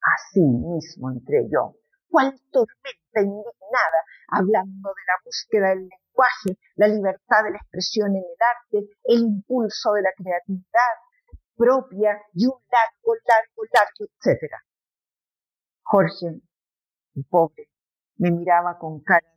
Así 0.02 0.40
mismo 0.40 1.10
entré 1.12 1.48
yo, 1.48 1.76
cual 2.10 2.34
tormenta 2.50 3.20
indignada, 3.20 4.00
hablando 4.28 4.88
de 4.88 5.02
la 5.06 5.14
búsqueda 5.24 5.68
del 5.68 5.88
lenguaje, 5.88 6.58
la 6.74 6.88
libertad 6.88 7.44
de 7.44 7.50
la 7.52 7.58
expresión 7.58 8.10
en 8.10 8.24
el 8.24 8.36
arte, 8.42 8.90
el 9.04 9.20
impulso 9.20 9.92
de 9.92 10.02
la 10.02 10.10
creatividad, 10.16 10.94
propia 11.56 12.20
y 12.34 12.46
un 12.46 12.58
largo, 12.72 13.14
largo, 13.24 13.62
largo, 13.72 14.12
etc. 14.18 14.52
Jorge, 15.82 16.42
el 17.14 17.24
pobre, 17.30 17.70
me 18.16 18.32
miraba 18.32 18.78
con 18.78 19.00
cara 19.02 19.35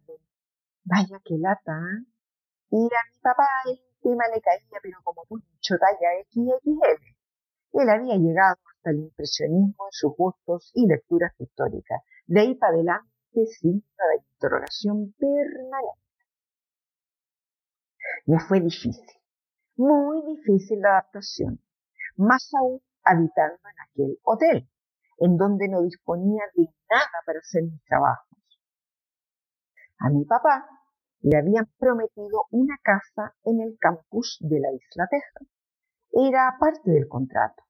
vaya 0.84 1.20
que 1.24 1.38
lata, 1.38 1.72
¿eh? 1.72 2.06
Y 2.72 2.86
a 2.86 3.02
mi 3.12 3.20
papá 3.22 3.48
el 3.66 3.80
tema 4.02 4.24
le 4.34 4.42
caía, 4.42 4.80
pero 4.82 4.98
como 5.04 5.24
mucho 5.30 5.76
talla 5.78 6.24
XXL. 6.30 7.04
Él 7.74 7.90
había 7.90 8.16
llegado 8.16 8.58
hasta 8.76 8.92
el 8.92 9.00
impresionismo 9.00 9.86
en 9.86 9.92
sus 9.92 10.16
gustos 10.16 10.72
y 10.74 10.88
lecturas 10.88 11.34
históricas. 11.40 12.02
De 12.28 12.42
ahí 12.42 12.56
para 12.56 12.74
adelante, 12.74 13.10
signo 13.60 13.82
de 13.82 14.24
interrogación 14.34 15.14
permanente. 15.18 16.00
Me 18.26 18.40
fue 18.40 18.60
difícil, 18.60 19.06
muy 19.76 20.22
difícil 20.36 20.82
la 20.82 20.90
adaptación 20.90 21.60
más 22.20 22.52
aún 22.54 22.82
habitando 23.04 23.60
en 23.64 23.82
aquel 23.82 24.20
hotel, 24.24 24.70
en 25.20 25.38
donde 25.38 25.68
no 25.70 25.82
disponía 25.82 26.44
de 26.56 26.64
nada 26.90 27.24
para 27.26 27.40
hacer 27.40 27.64
mis 27.64 27.82
trabajos. 27.86 28.39
A 30.02 30.10
mi 30.10 30.24
papá 30.24 30.66
le 31.22 31.38
habían 31.38 31.70
prometido 31.78 32.46
una 32.52 32.78
casa 32.82 33.36
en 33.44 33.60
el 33.60 33.78
campus 33.78 34.38
de 34.40 34.62
la 34.62 34.72
isla 34.72 35.08
Texas. 35.10 35.48
Era 36.14 36.56
parte 36.58 36.90
del 36.90 37.10
contrato. 37.10 37.64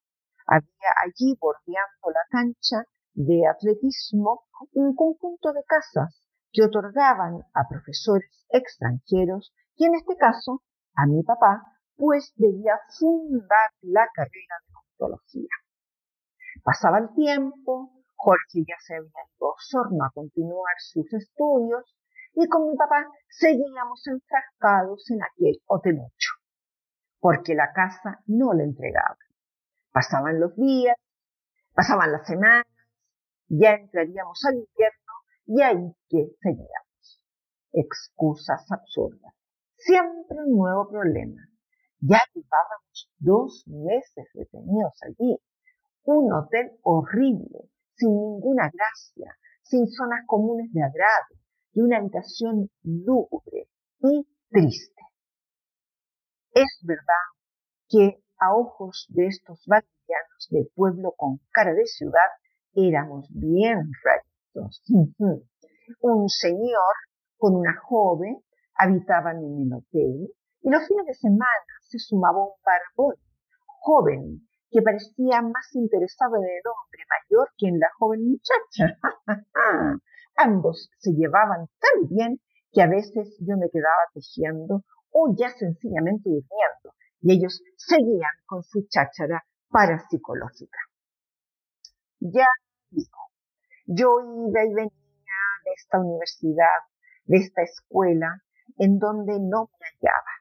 Había 0.45 0.91
allí 1.03 1.35
bordeando 1.39 2.11
la 2.13 2.21
cancha 2.29 2.85
de 3.13 3.47
atletismo 3.47 4.43
un 4.73 4.95
conjunto 4.95 5.53
de 5.53 5.63
casas 5.63 6.23
que 6.51 6.63
otorgaban 6.63 7.41
a 7.53 7.67
profesores 7.67 8.45
extranjeros 8.49 9.51
y 9.75 9.85
en 9.85 9.95
este 9.95 10.15
caso 10.15 10.61
a 10.95 11.07
mi 11.07 11.23
papá 11.23 11.63
pues 11.95 12.31
debía 12.35 12.79
fundar 12.99 13.71
la 13.81 14.07
carrera 14.13 14.55
de 14.67 14.73
odontología. 14.75 15.49
Pasaba 16.63 16.99
el 16.99 17.13
tiempo, 17.15 17.91
Jorge 18.15 18.63
ya 18.67 18.75
se 18.85 18.95
había 18.95 19.09
ido 19.09 19.47
a 19.47 19.53
Osorno 19.53 20.05
a 20.05 20.11
continuar 20.11 20.75
sus 20.77 21.11
estudios 21.13 21.95
y 22.33 22.47
con 22.47 22.69
mi 22.69 22.77
papá 22.77 23.05
seguíamos 23.27 24.05
enfrascados 24.07 25.09
en 25.11 25.23
aquel 25.23 25.61
hotelucho, 25.67 26.31
porque 27.19 27.55
la 27.55 27.71
casa 27.73 28.21
no 28.27 28.53
le 28.53 28.63
entregaba. 28.63 29.17
Pasaban 29.91 30.39
los 30.39 30.55
días, 30.55 30.95
pasaban 31.73 32.11
las 32.11 32.25
semanas, 32.27 32.65
ya 33.47 33.71
entraríamos 33.71 34.39
al 34.45 34.55
invierno 34.55 35.13
y 35.47 35.61
ahí 35.61 35.95
que 36.07 36.29
seguíamos. 36.39 37.25
Excusas 37.71 38.71
absurdas. 38.71 39.33
Siempre 39.75 40.37
un 40.45 40.57
nuevo 40.57 40.87
problema. 40.89 41.41
Ya 41.99 42.21
llevábamos 42.33 43.11
dos 43.17 43.63
meses 43.67 44.27
detenidos 44.33 44.93
allí. 45.01 45.37
Un 46.03 46.31
hotel 46.31 46.71
horrible, 46.83 47.69
sin 47.95 48.09
ninguna 48.09 48.71
gracia, 48.73 49.37
sin 49.63 49.87
zonas 49.87 50.21
comunes 50.25 50.71
de 50.71 50.83
agrado 50.83 51.39
y 51.79 51.81
una 51.81 51.97
habitación 51.97 52.69
lúgubre 52.83 53.69
y 54.01 54.27
triste. 54.49 55.01
Es 56.51 56.79
verdad 56.83 57.25
que 57.87 58.21
a 58.37 58.53
ojos 58.53 59.05
de 59.09 59.27
estos 59.27 59.63
valdivianos 59.65 60.47
de 60.49 60.69
pueblo 60.75 61.13
con 61.15 61.39
cara 61.51 61.73
de 61.73 61.85
ciudad 61.85 62.29
éramos 62.73 63.29
bien 63.31 63.91
raritos. 64.03 64.83
Un 66.01 66.27
señor 66.27 66.93
con 67.37 67.55
una 67.55 67.75
joven 67.81 68.43
habitaban 68.75 69.37
en 69.37 69.61
el 69.61 69.73
hotel 69.73 70.33
y 70.61 70.69
los 70.69 70.85
fines 70.85 71.05
de 71.05 71.13
semana 71.13 71.65
se 71.87 71.97
sumaba 71.97 72.43
un 72.43 72.51
barbón 72.63 73.15
joven 73.65 74.47
que 74.69 74.81
parecía 74.81 75.41
más 75.41 75.73
interesado 75.73 76.35
en 76.35 76.43
el 76.43 76.61
hombre 76.67 77.03
mayor 77.09 77.49
que 77.57 77.67
en 77.69 77.79
la 77.79 77.87
joven 77.97 78.29
muchacha. 78.29 78.99
Ambos 80.41 80.89
se 80.99 81.12
llevaban 81.12 81.67
tan 81.80 82.08
bien 82.08 82.39
que 82.71 82.82
a 82.82 82.88
veces 82.88 83.36
yo 83.41 83.58
me 83.58 83.69
quedaba 83.69 84.08
tejiendo 84.13 84.86
o 85.12 85.36
ya 85.38 85.49
sencillamente 85.49 86.30
durmiendo 86.30 86.95
y 87.21 87.34
ellos 87.34 87.62
seguían 87.75 88.32
con 88.45 88.63
su 88.63 88.88
cháchara 88.88 89.43
parapsicológica. 89.69 90.80
Ya 92.21 92.47
digo, 92.89 93.19
yo 93.86 94.19
iba 94.47 94.63
y 94.63 94.73
venía 94.73 95.39
de 95.65 95.71
esta 95.75 95.99
universidad, 95.99 96.80
de 97.25 97.38
esta 97.38 97.62
escuela, 97.63 98.41
en 98.78 98.97
donde 98.97 99.39
no 99.39 99.69
me 99.80 99.88
hallaba, 99.88 100.32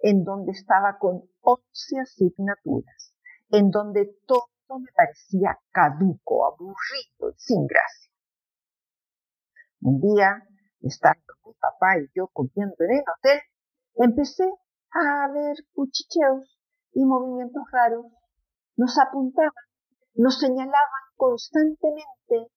en 0.00 0.22
donde 0.22 0.52
estaba 0.52 0.98
con 0.98 1.28
once 1.40 1.98
asignaturas, 2.00 3.14
en 3.50 3.70
donde 3.70 4.18
todo 4.24 4.78
me 4.78 4.92
parecía 4.94 5.58
caduco, 5.72 6.46
aburrido 6.46 7.34
sin 7.36 7.66
gracia. 7.66 8.07
Un 9.80 10.00
día, 10.00 10.42
estando 10.80 11.34
mi 11.44 11.54
papá 11.54 11.98
y 11.98 12.10
yo 12.14 12.26
comiendo 12.32 12.74
en 12.80 12.98
el 12.98 13.04
hotel, 13.16 13.40
empecé 13.94 14.44
a 14.90 15.28
ver 15.32 15.56
cuchicheos 15.72 16.58
y 16.94 17.04
movimientos 17.04 17.62
raros. 17.70 18.06
Nos 18.76 18.98
apuntaban, 18.98 19.52
nos 20.14 20.38
señalaban 20.40 21.04
constantemente 21.16 22.50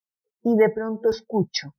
y 0.44 0.58
de 0.58 0.70
pronto 0.70 1.10
escucho. 1.10 1.76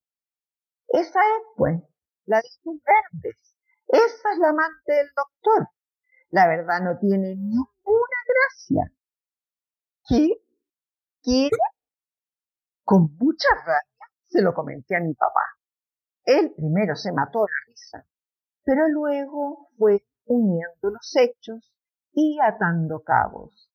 Esa 0.88 1.20
es, 1.20 1.42
pues, 1.56 1.82
la 2.26 2.36
de 2.36 2.48
los 2.64 2.76
verdes. 2.84 3.56
Esa 3.88 4.32
es 4.32 4.38
la 4.38 4.50
amante 4.50 4.92
del 4.92 5.08
doctor. 5.16 5.68
La 6.30 6.46
verdad 6.46 6.80
no 6.82 6.98
tiene 6.98 7.34
ninguna 7.34 8.18
gracia. 8.28 8.92
¿Qué? 10.08 10.28
¿Qué? 11.22 11.50
Con 12.84 13.16
mucha 13.18 13.48
rabia 13.64 13.91
se 14.32 14.42
lo 14.42 14.54
comenté 14.54 14.96
a 14.96 15.00
mi 15.00 15.12
papá. 15.14 15.42
Él 16.24 16.52
primero 16.56 16.96
se 16.96 17.12
mató 17.12 17.40
la 17.40 17.68
risa, 17.68 18.06
pero 18.64 18.88
luego 18.88 19.68
fue 19.76 20.04
uniendo 20.24 20.90
los 20.90 21.16
hechos 21.16 21.72
y 22.12 22.38
atando 22.40 23.02
cabos. 23.02 23.70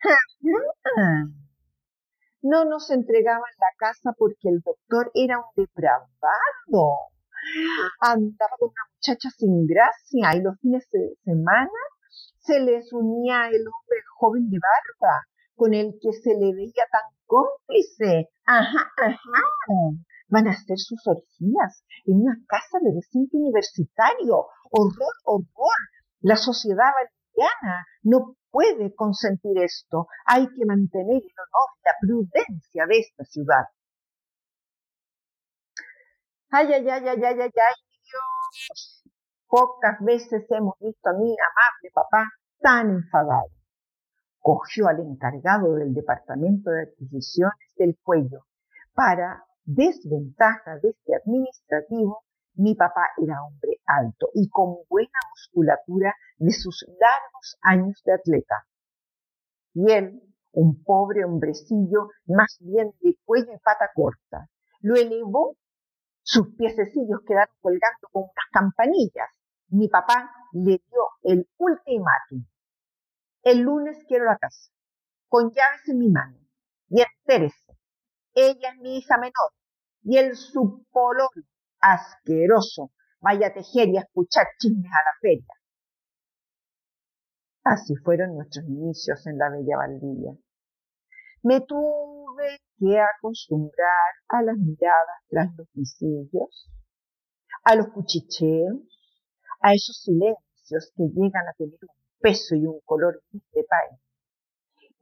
No 2.40 2.64
nos 2.64 2.88
entregaban 2.92 3.50
la 3.58 3.76
casa 3.76 4.12
porque 4.16 4.48
el 4.48 4.60
doctor 4.60 5.10
era 5.12 5.38
un 5.38 5.44
depravado. 5.56 7.10
Andaba 8.00 8.56
con 8.60 8.68
una 8.68 8.94
muchacha 8.94 9.28
sin 9.36 9.66
gracia 9.66 10.36
y 10.36 10.42
los 10.42 10.56
fines 10.60 10.88
de 10.92 11.16
semana 11.24 11.80
se 12.38 12.60
les 12.60 12.92
unía 12.92 13.48
el 13.48 13.66
hombre 13.66 13.98
joven 14.18 14.48
de 14.50 14.58
barba 14.60 15.26
con 15.58 15.74
el 15.74 15.98
que 16.00 16.12
se 16.12 16.30
le 16.30 16.54
veía 16.54 16.86
tan 16.90 17.02
cómplice. 17.26 18.30
Ajá, 18.46 18.90
ajá. 18.96 19.42
Van 20.28 20.46
a 20.46 20.52
hacer 20.52 20.78
sus 20.78 21.04
orgías 21.06 21.84
en 22.06 22.22
una 22.22 22.36
casa 22.46 22.78
de 22.80 22.92
recinto 22.94 23.36
universitario. 23.36 24.46
Horror, 24.70 25.14
horror. 25.24 25.80
La 26.20 26.36
sociedad 26.36 26.90
valeriana 26.94 27.84
no 28.02 28.36
puede 28.50 28.94
consentir 28.94 29.58
esto. 29.58 30.06
Hay 30.26 30.46
que 30.46 30.64
mantener 30.64 31.22
el 31.22 31.34
honor 31.42 31.68
y 31.74 31.82
la 31.84 31.94
prudencia 32.00 32.86
de 32.86 32.98
esta 32.98 33.24
ciudad. 33.24 33.64
Ay, 36.50 36.72
ay, 36.72 36.88
ay, 36.88 37.08
ay, 37.08 37.24
ay, 37.24 37.40
ay, 37.40 37.40
ay, 37.40 37.50
Dios. 37.50 39.04
Pocas 39.48 39.98
veces 40.00 40.46
hemos 40.50 40.74
visto 40.78 41.10
a 41.10 41.12
mi 41.14 41.34
amable 41.34 41.90
papá 41.92 42.24
tan 42.60 42.90
enfadado 42.90 43.57
cogió 44.48 44.88
al 44.88 45.00
encargado 45.00 45.74
del 45.74 45.92
departamento 45.92 46.70
de 46.70 46.84
adquisiciones 46.84 47.74
del 47.76 47.98
cuello. 48.02 48.46
Para 48.94 49.44
desventaja 49.62 50.78
de 50.82 50.88
este 50.88 51.16
administrativo, 51.16 52.22
mi 52.54 52.74
papá 52.74 53.10
era 53.18 53.44
hombre 53.44 53.82
alto 53.84 54.30
y 54.32 54.48
con 54.48 54.78
buena 54.88 55.20
musculatura 55.32 56.14
de 56.38 56.52
sus 56.52 56.82
largos 56.98 57.58
años 57.60 58.00
de 58.06 58.14
atleta. 58.14 58.64
Y 59.74 59.92
él, 59.92 60.22
un 60.52 60.82
pobre 60.82 61.26
hombrecillo, 61.26 62.08
más 62.24 62.56
bien 62.60 62.94
de 63.02 63.18
cuello 63.26 63.52
y 63.52 63.58
pata 63.58 63.90
corta, 63.94 64.48
lo 64.80 64.94
elevó, 64.94 65.58
sus 66.22 66.54
piececillos 66.56 67.20
quedaron 67.26 67.54
colgando 67.60 68.08
con 68.12 68.22
unas 68.22 68.48
campanillas. 68.50 69.28
Mi 69.68 69.88
papá 69.88 70.30
le 70.52 70.80
dio 70.90 71.02
el 71.24 71.46
ultimátum. 71.58 72.46
El 73.42 73.60
lunes 73.60 74.04
quiero 74.06 74.24
la 74.24 74.36
casa, 74.36 74.70
con 75.28 75.50
llaves 75.50 75.88
en 75.88 75.98
mi 75.98 76.10
mano. 76.10 76.38
Y 76.88 77.02
entérese, 77.02 77.78
ella 78.34 78.70
es 78.70 78.80
mi 78.80 78.98
hija 78.98 79.16
menor. 79.16 79.52
Y 80.02 80.16
el 80.18 80.36
subpolón 80.36 81.28
asqueroso 81.80 82.92
vaya 83.20 83.48
a 83.48 83.52
tejer 83.52 83.88
y 83.88 83.98
a 83.98 84.02
escuchar 84.02 84.46
chismes 84.58 84.90
a 84.90 85.04
la 85.04 85.12
feria. 85.20 85.54
Así 87.64 87.94
fueron 87.96 88.34
nuestros 88.34 88.64
inicios 88.64 89.26
en 89.26 89.38
la 89.38 89.50
bella 89.50 89.76
Valdivia. 89.76 90.32
Me 91.42 91.60
tuve 91.60 92.58
que 92.78 92.98
acostumbrar 92.98 94.12
a 94.28 94.42
las 94.42 94.56
miradas 94.56 95.22
tras 95.28 95.48
los 95.56 95.68
visillos, 95.72 96.70
a 97.64 97.74
los 97.74 97.88
cuchicheos, 97.88 98.80
a 99.60 99.74
esos 99.74 100.02
silencios 100.02 100.92
que 100.96 101.04
llegan 101.14 101.46
a 101.46 101.52
tener 101.58 101.78
un 101.82 101.97
peso 102.20 102.54
y 102.54 102.66
un 102.66 102.80
color 102.84 103.22
de 103.32 103.64
país, 103.64 103.98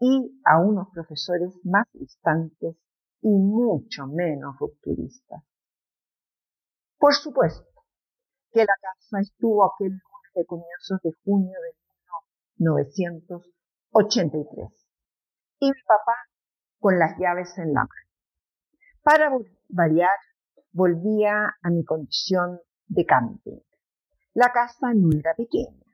y 0.00 0.40
a 0.44 0.60
unos 0.60 0.88
profesores 0.92 1.52
más 1.64 1.86
distantes 1.92 2.76
y 3.22 3.28
mucho 3.28 4.06
menos 4.06 4.56
rupturistas. 4.58 5.42
Por 6.98 7.14
supuesto 7.14 7.84
que 8.52 8.64
la 8.64 8.74
casa 8.80 9.20
estuvo 9.20 9.64
aquel 9.64 9.90
lunes 9.90 10.32
de 10.34 10.46
comienzos 10.46 11.00
de 11.02 11.12
junio 11.24 11.58
de 11.60 11.76
1983 12.58 14.86
y 15.60 15.66
mi 15.66 15.82
papá 15.86 16.16
con 16.78 16.98
las 16.98 17.18
llaves 17.18 17.56
en 17.58 17.74
la 17.74 17.80
mano. 17.80 17.90
Para 19.02 19.30
variar, 19.68 20.16
volvía 20.72 21.54
a 21.62 21.70
mi 21.70 21.84
condición 21.84 22.60
de 22.86 23.04
camping. 23.06 23.60
La 24.34 24.52
casa 24.52 24.92
no 24.94 25.10
era 25.16 25.34
pequeña, 25.34 25.85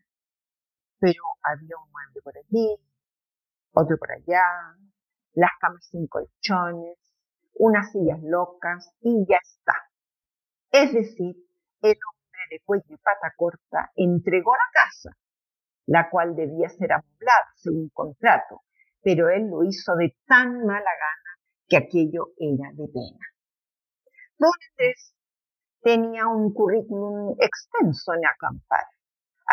pero 1.02 1.20
había 1.42 1.76
un 1.84 1.90
mueble 1.90 2.22
por 2.22 2.38
allí, 2.38 2.78
otro 3.72 3.98
por 3.98 4.12
allá, 4.12 4.44
las 5.32 5.50
camas 5.60 5.84
sin 5.90 6.06
colchones, 6.06 6.96
unas 7.54 7.90
sillas 7.90 8.20
locas 8.22 8.94
y 9.00 9.26
ya 9.28 9.38
está. 9.42 9.74
Es 10.70 10.92
decir, 10.92 11.34
el 11.82 11.98
hombre 12.06 12.40
de 12.52 12.60
cuello 12.64 12.84
y 12.86 12.96
pata 12.98 13.34
corta 13.36 13.90
entregó 13.96 14.52
la 14.54 14.70
casa, 14.72 15.10
la 15.86 16.08
cual 16.08 16.36
debía 16.36 16.68
ser 16.68 16.92
amoblada 16.92 17.50
según 17.56 17.88
contrato, 17.88 18.62
pero 19.02 19.28
él 19.28 19.48
lo 19.50 19.64
hizo 19.64 19.96
de 19.96 20.16
tan 20.24 20.64
mala 20.64 20.78
gana 20.78 21.40
que 21.66 21.78
aquello 21.78 22.28
era 22.38 22.70
de 22.74 22.86
pena. 22.86 23.26
Andrés 24.38 25.16
tenía 25.82 26.28
un 26.28 26.54
currículum 26.54 27.34
extenso 27.40 28.14
en 28.14 28.24
acampar. 28.24 28.86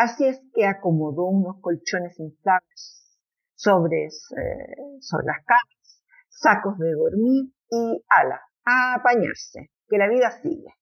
Así 0.01 0.25
es 0.25 0.39
que 0.53 0.65
acomodó 0.65 1.25
unos 1.25 1.59
colchones 1.59 2.17
inflables 2.21 3.19
sobre, 3.53 4.05
eh, 4.05 5.01
sobre 5.01 5.25
las 5.25 5.43
camas, 5.43 6.01
sacos 6.29 6.77
de 6.77 6.93
dormir 6.93 7.51
y 7.69 8.05
ala, 8.07 8.41
a 8.63 8.93
apañarse, 8.93 9.71
que 9.89 9.97
la 9.97 10.07
vida 10.07 10.31
sigue. 10.41 10.73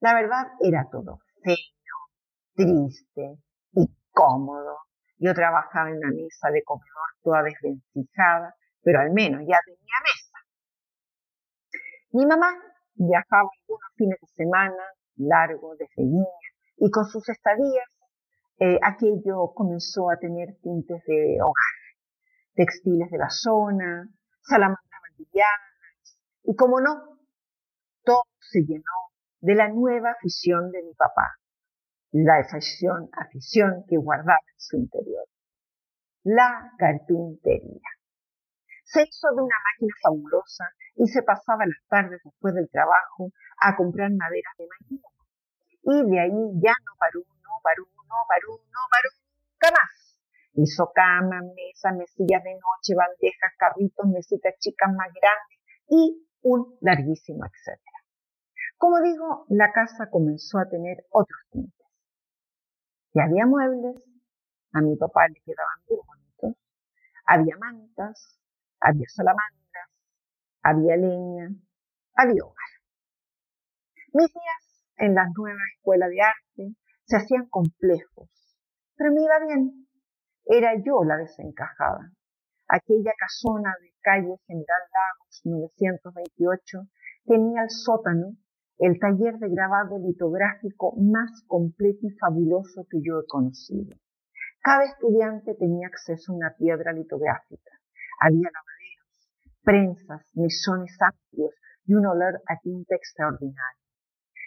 La 0.00 0.14
verdad 0.14 0.48
era 0.58 0.88
todo 0.90 1.20
feo, 1.44 1.54
triste, 2.56 3.38
incómodo. 3.74 4.76
Yo 5.18 5.34
trabajaba 5.34 5.90
en 5.90 5.98
una 5.98 6.10
mesa 6.10 6.50
de 6.50 6.64
comedor 6.64 7.10
toda 7.22 7.44
desvencijada, 7.44 8.56
pero 8.82 9.02
al 9.02 9.12
menos 9.12 9.42
ya 9.42 9.60
tenía 9.64 9.98
mesa. 10.02 10.38
Mi 12.10 12.26
mamá 12.26 12.60
viajaba 12.94 13.48
algunos 13.62 13.92
fines 13.94 14.18
de 14.20 14.26
semana 14.34 14.82
largos 15.14 15.78
desde 15.78 16.02
niña 16.02 16.26
y 16.78 16.90
con 16.90 17.04
sus 17.04 17.28
estadías 17.28 18.01
eh, 18.62 18.78
aquello 18.80 19.52
comenzó 19.56 20.08
a 20.08 20.18
tener 20.18 20.54
tintes 20.62 21.02
de 21.04 21.38
hogar, 21.42 21.74
textiles 22.54 23.10
de 23.10 23.18
la 23.18 23.28
zona, 23.28 24.08
salamandras 24.40 25.00
valdivianas, 25.02 26.20
y 26.44 26.54
como 26.54 26.80
no, 26.80 27.18
todo 28.04 28.22
se 28.38 28.60
llenó 28.60 29.10
de 29.40 29.56
la 29.56 29.68
nueva 29.68 30.12
afición 30.12 30.70
de 30.70 30.80
mi 30.84 30.94
papá, 30.94 31.38
la 32.12 32.36
afición, 32.38 33.10
afición 33.18 33.82
que 33.88 33.96
guardaba 33.96 34.38
en 34.46 34.60
su 34.60 34.76
interior, 34.76 35.26
la 36.22 36.70
carpintería. 36.78 37.90
Se 38.84 39.02
hizo 39.02 39.26
de 39.34 39.42
una 39.42 39.56
máquina 39.72 39.94
fabulosa 40.04 40.66
y 40.94 41.08
se 41.08 41.24
pasaba 41.24 41.66
las 41.66 41.82
tardes 41.88 42.20
después 42.22 42.54
del 42.54 42.70
trabajo 42.70 43.32
a 43.58 43.74
comprar 43.74 44.12
maderas 44.12 44.54
de 44.56 44.68
mañana. 44.68 45.08
Y 45.82 46.10
de 46.10 46.20
ahí 46.20 46.60
ya 46.62 46.74
no 46.86 46.92
paró, 46.96 47.24
no 47.42 47.58
paró, 47.60 47.91
no 48.12 48.26
paró, 48.28 48.60
no 48.60 48.80
paró 48.92 49.08
nunca. 49.16 49.80
Hizo 50.54 50.92
camas, 50.94 51.42
mesas, 51.56 51.96
mesillas 51.96 52.44
de 52.44 52.54
noche, 52.54 52.94
bandejas, 52.94 53.52
carritos, 53.56 54.06
mesitas 54.06 54.54
chicas 54.58 54.92
más 54.92 55.08
grandes 55.08 55.58
y 55.88 56.28
un 56.42 56.76
larguísimo 56.82 57.44
etcétera. 57.46 57.98
Como 58.76 59.00
digo, 59.00 59.46
la 59.48 59.72
casa 59.72 60.10
comenzó 60.10 60.58
a 60.58 60.68
tener 60.68 61.06
otros 61.10 61.40
tintes. 61.50 61.86
Ya 63.14 63.24
había 63.24 63.46
muebles, 63.46 64.04
a 64.72 64.80
mi 64.80 64.96
papá 64.96 65.28
le 65.28 65.40
quedaban 65.40 65.80
muy 65.88 66.00
bonitos, 66.04 66.62
había 67.26 67.56
mantas, 67.58 68.40
había 68.80 69.06
salamandras, 69.08 69.88
había 70.62 70.96
leña, 70.96 71.50
había 72.16 72.44
hogar. 72.44 72.72
Mis 74.12 74.32
días 74.32 74.86
en 74.96 75.14
la 75.14 75.26
nueva 75.34 75.60
escuela 75.76 76.08
de 76.08 76.20
arte 76.20 76.74
se 77.12 77.18
hacían 77.18 77.46
complejos, 77.50 78.30
pero 78.96 79.12
me 79.12 79.20
iba 79.20 79.38
bien. 79.46 79.86
Era 80.46 80.72
yo 80.82 81.04
la 81.04 81.18
desencajada. 81.18 82.10
Aquella 82.66 83.12
casona 83.18 83.74
de 83.82 83.92
calle 84.00 84.34
General 84.46 84.82
Lagos 84.96 85.42
928 85.44 86.88
tenía 87.26 87.64
el 87.64 87.70
sótano, 87.70 88.32
el 88.78 88.98
taller 88.98 89.36
de 89.38 89.50
grabado 89.50 89.98
litográfico 89.98 90.94
más 90.96 91.44
completo 91.46 92.00
y 92.06 92.16
fabuloso 92.16 92.86
que 92.88 93.02
yo 93.02 93.20
he 93.20 93.26
conocido. 93.26 93.94
Cada 94.62 94.84
estudiante 94.84 95.54
tenía 95.54 95.88
acceso 95.88 96.32
a 96.32 96.36
una 96.36 96.54
piedra 96.56 96.94
litográfica. 96.94 97.72
Había 98.20 98.48
lavaderos, 98.48 99.52
prensas, 99.62 100.30
mesones 100.32 100.96
amplios 100.98 101.52
y 101.84 101.92
un 101.92 102.06
olor 102.06 102.40
a 102.48 102.58
tinta 102.62 102.96
extraordinario. 102.96 103.81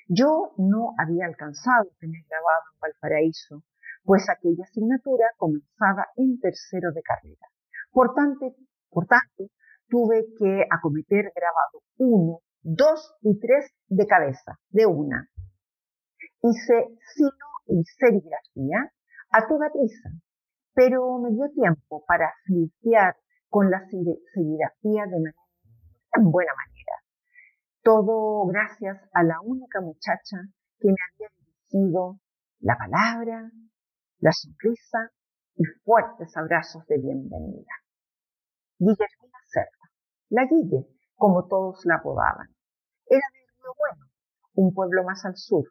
Yo 0.07 0.53
no 0.57 0.93
había 0.99 1.25
alcanzado 1.25 1.89
tener 1.99 2.23
grabado 2.29 2.63
en 2.73 2.79
Valparaíso, 2.79 3.63
pues 4.03 4.29
aquella 4.29 4.63
asignatura 4.63 5.25
comenzaba 5.37 6.07
en 6.15 6.39
tercero 6.39 6.91
de 6.91 7.01
carrera. 7.01 7.47
Por 7.91 8.13
tanto, 8.13 8.55
por 8.89 9.07
tanto 9.07 9.51
tuve 9.87 10.27
que 10.37 10.65
acometer 10.69 11.31
grabado 11.35 11.81
uno, 11.97 12.39
dos 12.61 13.15
y 13.21 13.39
tres 13.39 13.71
de 13.87 14.05
cabeza, 14.05 14.59
de 14.69 14.85
una. 14.85 15.27
Hice 16.41 16.97
sino 17.15 17.45
y 17.67 17.83
serigrafía 17.97 18.91
a 19.31 19.47
toda 19.47 19.71
prisa, 19.71 20.09
pero 20.75 21.17
me 21.17 21.31
dio 21.31 21.49
tiempo 21.49 22.03
para 22.05 22.31
flirtear 22.45 23.15
con 23.49 23.71
la 23.71 23.79
serigrafía 23.89 25.05
de 25.07 25.19
manera 25.19 25.45
en 26.17 26.31
buena 26.31 26.51
manera. 26.53 26.74
Todo 27.85 28.47
gracias 28.47 28.97
a 29.13 29.21
la 29.21 29.39
única 29.41 29.79
muchacha 29.79 30.37
que 30.79 30.87
me 30.87 30.97
había 31.07 31.29
dirigido 31.37 32.19
la 32.59 32.75
palabra, 32.79 33.51
la 34.21 34.31
sonrisa 34.31 35.11
y 35.55 35.65
fuertes 35.83 36.35
abrazos 36.35 36.83
de 36.87 36.97
bienvenida. 36.97 37.73
Guillermina 38.79 39.37
Cerda, 39.45 39.91
la 40.29 40.45
Guille, 40.45 40.87
como 41.13 41.47
todos 41.47 41.85
la 41.85 41.97
apodaban. 41.97 42.47
Era 43.05 43.27
de 43.31 43.53
Río 43.53 43.73
Bueno, 43.77 44.05
un 44.55 44.73
pueblo 44.73 45.03
más 45.03 45.23
al 45.23 45.35
sur, 45.35 45.65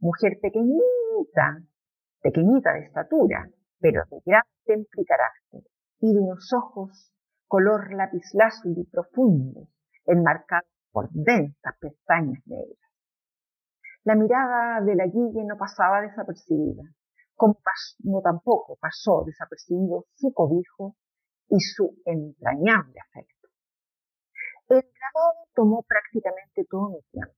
mujer 0.00 0.40
pequeñita, 0.42 1.62
pequeñita 2.20 2.72
de 2.72 2.80
estatura, 2.80 3.48
pero 3.78 4.02
de 4.10 4.20
gran 4.26 4.42
temple 4.64 5.02
y 5.02 5.04
carácter, 5.04 5.70
y 6.00 6.14
de 6.14 6.18
unos 6.18 6.52
ojos 6.52 7.12
color 7.46 7.94
lapislázuli 7.94 8.86
profundos, 8.90 9.68
enmarcados 10.06 10.69
por 10.92 11.08
densas 11.10 11.74
pestañas 11.80 12.40
negras. 12.46 12.90
La 14.04 14.14
mirada 14.14 14.80
de 14.80 14.94
la 14.94 15.06
Guille 15.06 15.44
no 15.44 15.56
pasaba 15.56 16.00
desapercibida, 16.00 16.82
como 17.34 17.60
no 18.04 18.20
tampoco 18.22 18.76
pasó 18.80 19.24
desapercibido 19.24 20.06
su 20.14 20.32
cobijo 20.32 20.96
y 21.48 21.60
su 21.60 22.00
entrañable 22.04 22.94
afecto. 23.00 23.48
El 24.68 24.82
grabado 24.82 25.48
tomó 25.54 25.82
prácticamente 25.82 26.64
todo 26.68 26.90
mi 26.90 27.02
tiempo 27.10 27.34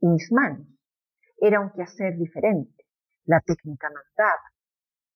y 0.00 0.08
mis 0.08 0.32
manos. 0.32 0.66
Era 1.38 1.60
un 1.60 1.70
quehacer 1.70 2.18
diferente, 2.18 2.84
la 3.24 3.40
técnica 3.40 3.88
mandaba, 3.88 4.52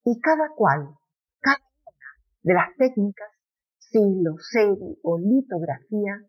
y 0.04 0.20
cada 0.20 0.48
cual, 0.54 0.96
cada 1.40 1.58
una 1.58 2.06
de 2.42 2.54
las 2.54 2.76
técnicas, 2.76 3.30
silo, 3.78 4.36
serie 4.38 4.98
o 5.02 5.18
litografía, 5.18 6.24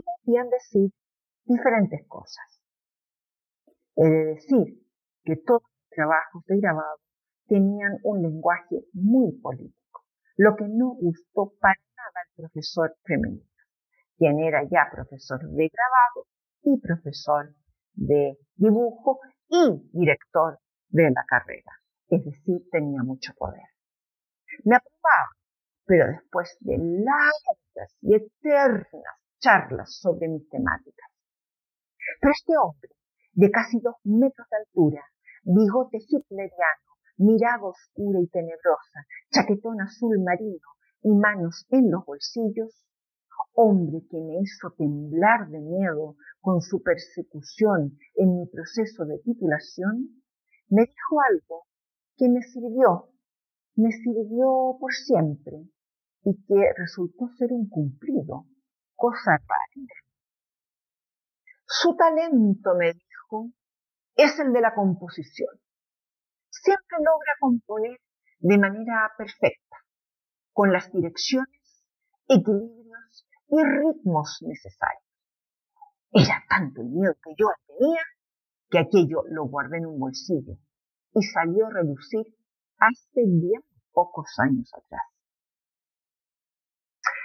permitían 0.00 0.50
decir 0.50 0.90
diferentes 1.44 2.06
cosas. 2.08 2.44
He 3.96 4.04
de 4.04 4.24
decir 4.34 4.82
que 5.22 5.36
todos 5.36 5.62
los 5.62 5.88
trabajos 5.90 6.44
de 6.46 6.58
grabado 6.60 6.98
tenían 7.46 7.98
un 8.02 8.22
lenguaje 8.22 8.84
muy 8.92 9.32
político, 9.40 10.04
lo 10.36 10.56
que 10.56 10.64
no 10.68 10.94
gustó 10.94 11.52
para 11.60 11.78
nada 11.96 12.20
al 12.24 12.34
profesor 12.36 12.96
femenino, 13.04 13.46
quien 14.16 14.40
era 14.40 14.62
ya 14.64 14.88
profesor 14.90 15.40
de 15.40 15.68
grabado 15.68 16.26
y 16.62 16.80
profesor 16.80 17.54
de 17.92 18.38
dibujo 18.56 19.20
y 19.48 19.90
director 19.92 20.58
de 20.88 21.10
la 21.10 21.24
carrera, 21.28 21.72
es 22.08 22.24
decir, 22.24 22.68
tenía 22.70 23.02
mucho 23.02 23.32
poder. 23.36 23.68
Me 24.64 24.76
aprobaba, 24.76 25.30
pero 25.84 26.06
después 26.06 26.56
de 26.60 26.78
largas 26.78 27.96
y 28.00 28.14
eternas 28.14 29.23
charlas 29.44 29.98
sobre 30.00 30.28
mis 30.28 30.48
temáticas. 30.48 31.10
Pero 32.18 32.32
este 32.32 32.52
hombre, 32.56 32.90
de 33.32 33.50
casi 33.50 33.78
dos 33.80 33.96
metros 34.04 34.48
de 34.50 34.56
altura, 34.56 35.04
bigote 35.42 35.98
hitleriano, 35.98 36.90
mirada 37.18 37.64
oscura 37.64 38.20
y 38.20 38.28
tenebrosa, 38.28 39.04
chaquetón 39.30 39.82
azul 39.82 40.18
marino 40.24 40.68
y 41.02 41.12
manos 41.12 41.66
en 41.68 41.90
los 41.90 42.06
bolsillos, 42.06 42.86
hombre 43.52 44.00
que 44.10 44.16
me 44.16 44.40
hizo 44.40 44.70
temblar 44.78 45.48
de 45.48 45.60
miedo 45.60 46.16
con 46.40 46.62
su 46.62 46.82
persecución 46.82 47.98
en 48.14 48.38
mi 48.38 48.46
proceso 48.46 49.04
de 49.04 49.18
titulación, 49.18 50.22
me 50.70 50.86
dijo 50.86 51.20
algo 51.30 51.66
que 52.16 52.30
me 52.30 52.40
sirvió, 52.40 53.10
me 53.76 53.92
sirvió 53.92 54.78
por 54.80 54.92
siempre 54.94 55.68
y 56.24 56.34
que 56.46 56.72
resultó 56.78 57.28
ser 57.36 57.52
un 57.52 57.68
cumplido 57.68 58.46
cosa 59.04 59.32
rara. 59.36 60.00
Su 61.66 61.94
talento, 61.94 62.74
me 62.74 62.94
dijo, 62.94 63.50
es 64.14 64.38
el 64.38 64.52
de 64.54 64.62
la 64.62 64.74
composición. 64.74 65.50
Siempre 66.48 66.96
logra 66.98 67.32
componer 67.38 68.00
de 68.38 68.58
manera 68.58 69.12
perfecta, 69.18 69.76
con 70.52 70.72
las 70.72 70.90
direcciones, 70.90 71.84
equilibrios 72.28 73.28
y 73.48 73.62
ritmos 73.62 74.38
necesarios. 74.40 75.04
Era 76.10 76.42
tanto 76.48 76.80
el 76.80 76.88
miedo 76.88 77.14
que 77.22 77.34
yo 77.36 77.48
tenía 77.66 78.02
que 78.70 78.78
aquello 78.78 79.24
lo 79.28 79.44
guardé 79.48 79.78
en 79.78 79.86
un 79.86 79.98
bolsillo 79.98 80.56
y 81.12 81.22
salió 81.22 81.66
a 81.66 81.70
relucir 81.70 82.24
hace 82.78 83.20
bien 83.26 83.62
pocos 83.92 84.30
años 84.38 84.72
atrás. 84.72 85.13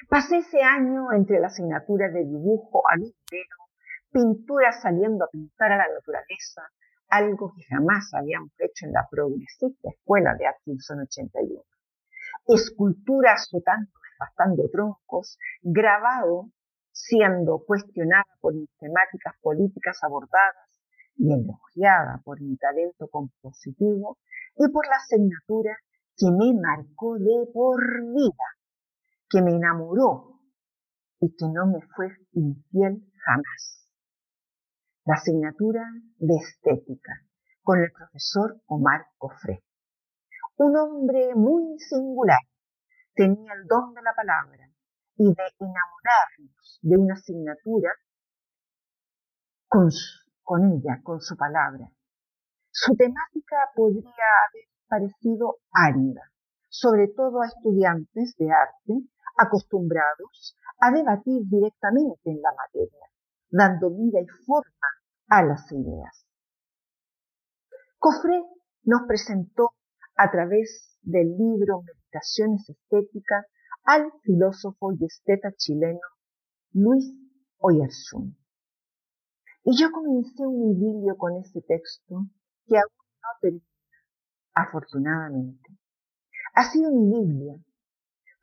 Pasé 0.09 0.37
ese 0.37 0.63
año 0.63 1.13
entre 1.13 1.39
la 1.39 1.49
asignatura 1.49 2.09
de 2.09 2.25
dibujo 2.25 2.81
al 2.89 3.03
entero, 3.03 3.57
pintura 4.11 4.71
saliendo 4.71 5.23
a 5.23 5.27
pintar 5.27 5.71
a 5.71 5.77
la 5.77 5.87
naturaleza, 5.87 6.63
algo 7.09 7.53
que 7.55 7.61
jamás 7.69 8.11
habíamos 8.15 8.49
hecho 8.57 8.87
en 8.87 8.93
la 8.93 9.07
progresista 9.07 9.87
escuela 9.87 10.33
de 10.33 10.47
Atkinson 10.47 11.01
81. 11.01 11.61
Escultura 12.47 13.33
azotando, 13.33 13.91
desbastando 14.09 14.67
troncos, 14.71 15.37
grabado 15.61 16.49
siendo 16.91 17.63
cuestionada 17.67 18.25
por 18.41 18.55
mis 18.55 18.75
temáticas 18.79 19.35
políticas 19.41 19.99
abordadas 20.01 20.81
y 21.17 21.31
elogiada 21.31 22.19
por 22.25 22.41
mi 22.41 22.57
talento 22.57 23.09
compositivo 23.09 24.17
y 24.55 24.67
por 24.69 24.87
la 24.87 24.95
asignatura 24.95 25.77
que 26.17 26.31
me 26.31 26.59
marcó 26.59 27.19
de 27.19 27.45
por 27.53 27.79
vida 28.11 28.58
que 29.29 29.41
me 29.41 29.51
enamoró 29.51 30.39
y 31.19 31.35
que 31.35 31.45
no 31.47 31.67
me 31.67 31.81
fue 31.95 32.07
infiel 32.33 33.03
jamás. 33.25 33.87
La 35.05 35.15
asignatura 35.15 35.83
de 36.17 36.35
estética 36.35 37.13
con 37.61 37.79
el 37.79 37.91
profesor 37.91 38.61
Omar 38.67 39.05
Cofré. 39.17 39.63
Un 40.57 40.75
hombre 40.77 41.35
muy 41.35 41.77
singular, 41.79 42.39
tenía 43.13 43.53
el 43.53 43.65
don 43.67 43.93
de 43.93 44.01
la 44.01 44.13
palabra 44.13 44.69
y 45.15 45.25
de 45.25 45.43
enamorarnos 45.59 46.79
de 46.81 46.97
una 46.97 47.13
asignatura 47.13 47.91
con, 49.67 49.89
con 50.43 50.65
ella, 50.71 50.99
con 51.03 51.21
su 51.21 51.35
palabra. 51.37 51.91
Su 52.71 52.95
temática 52.95 53.57
podría 53.75 54.25
haber 54.47 54.65
parecido 54.87 55.57
árida, 55.71 56.21
sobre 56.69 57.07
todo 57.09 57.41
a 57.41 57.47
estudiantes 57.47 58.35
de 58.37 58.51
arte 58.51 59.09
acostumbrados 59.39 60.57
a 60.79 60.91
debatir 60.91 61.43
directamente 61.45 62.29
en 62.29 62.41
la 62.41 62.51
materia, 62.51 63.05
dando 63.49 63.89
vida 63.89 64.19
y 64.21 64.27
forma 64.45 64.87
a 65.27 65.43
las 65.43 65.71
ideas. 65.71 66.25
Cofré 67.97 68.41
nos 68.83 69.01
presentó 69.07 69.71
a 70.15 70.31
través 70.31 70.97
del 71.01 71.37
libro 71.37 71.81
Meditaciones 71.81 72.69
Estéticas 72.69 73.45
al 73.83 74.11
filósofo 74.23 74.91
y 74.93 75.05
esteta 75.05 75.51
chileno 75.55 75.99
Luis 76.73 77.05
Oyarzún. 77.57 78.37
Y 79.63 79.77
yo 79.77 79.91
comencé 79.91 80.45
un 80.45 80.71
idilio 80.71 81.17
con 81.17 81.35
ese 81.37 81.61
texto 81.61 82.25
que 82.65 82.77
aún 82.77 83.07
no 83.21 83.29
termina, 83.41 83.65
afortunadamente. 84.53 85.77
Ha 86.53 86.63
sido 86.71 86.91
mi 86.91 87.21
Biblia. 87.21 87.55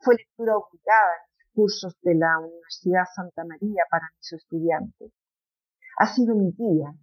Fue 0.07 0.15
lectura 0.15 0.57
obligada 0.57 1.15
en 1.19 1.35
los 1.35 1.53
cursos 1.53 1.97
de 2.03 2.15
la 2.15 2.39
Universidad 2.39 3.07
Santa 3.13 3.43
María 3.45 3.83
para 3.91 4.07
mis 4.17 4.35
estudiantes. 4.35 5.11
Ha 5.99 6.07
sido 6.15 6.37
mi 6.37 6.53
guía, 6.53 6.95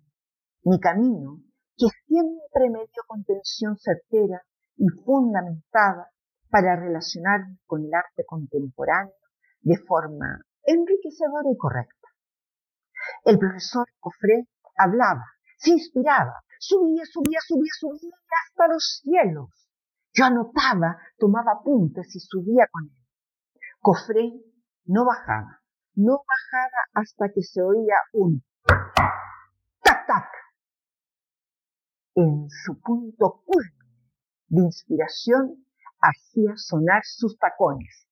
mi 0.64 0.80
camino, 0.80 1.42
que 1.76 1.88
siempre 2.08 2.70
me 2.70 2.80
dio 2.80 3.04
contención 3.06 3.76
certera 3.76 4.42
y 4.78 4.88
fundamentada 5.04 6.12
para 6.50 6.78
relacionarme 6.78 7.58
con 7.66 7.84
el 7.84 7.94
arte 7.94 8.24
contemporáneo 8.26 9.12
de 9.60 9.78
forma 9.80 10.40
enriquecedora 10.64 11.52
y 11.52 11.58
correcta. 11.58 12.08
El 13.26 13.38
profesor 13.38 13.86
Cofré 14.00 14.48
hablaba, 14.78 15.26
se 15.58 15.72
inspiraba, 15.72 16.40
subía, 16.58 17.04
subía, 17.04 17.40
subía, 17.46 17.72
subía 17.78 18.16
hasta 18.48 18.68
los 18.70 19.02
cielos. 19.04 19.50
Yo 20.14 20.26
anotaba, 20.26 20.98
tomaba 21.18 21.54
apuntes 21.54 22.16
y 22.16 22.20
subía 22.20 22.68
con 22.72 22.84
él. 22.86 22.98
Cofré 23.80 24.32
no 24.86 25.06
bajaba, 25.06 25.62
no 25.96 26.24
bajaba 26.28 26.78
hasta 26.94 27.30
que 27.34 27.42
se 27.42 27.62
oía 27.62 27.96
un 28.14 28.44
tac 29.82 30.06
tac 30.06 30.30
en 32.16 32.48
su 32.50 32.80
punto 32.80 33.44
culmine 33.46 33.84
de 34.50 34.62
inspiración 34.62 35.66
hacía 36.00 36.52
sonar 36.58 37.02
sus 37.04 37.38
tacones, 37.40 38.08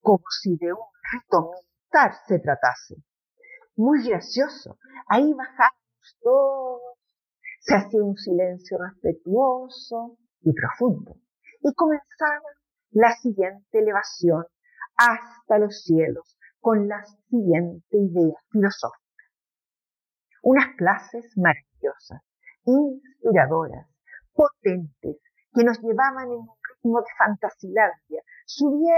como 0.00 0.22
si 0.42 0.56
de 0.58 0.72
un 0.72 0.86
rito 1.12 1.50
militar 1.50 2.14
se 2.28 2.38
tratase. 2.38 3.02
Muy 3.74 4.06
gracioso, 4.08 4.78
ahí 5.08 5.32
bajábamos 5.32 6.18
todos, 6.20 6.98
se 7.60 7.74
hacía 7.74 8.02
un 8.02 8.16
silencio 8.16 8.78
respetuoso 8.78 10.18
y 10.42 10.52
profundo, 10.52 11.16
y 11.60 11.72
comenzaba 11.74 12.42
la 12.90 13.12
siguiente 13.12 13.78
elevación 13.78 14.44
hasta 14.96 15.58
los 15.58 15.82
cielos 15.82 16.38
con 16.60 16.88
la 16.88 17.04
siguiente 17.28 17.96
idea 17.96 18.36
filosófica. 18.50 19.24
Unas 20.42 20.76
clases 20.76 21.32
maravillosas, 21.36 22.22
inspiradoras, 22.64 23.88
potentes, 24.32 25.18
que 25.54 25.64
nos 25.64 25.78
llevaban 25.80 26.26
en 26.26 26.38
un 26.38 26.48
ritmo 26.82 27.00
de 27.00 27.06
fantasilandia, 27.18 28.22
subiendo 28.46 28.92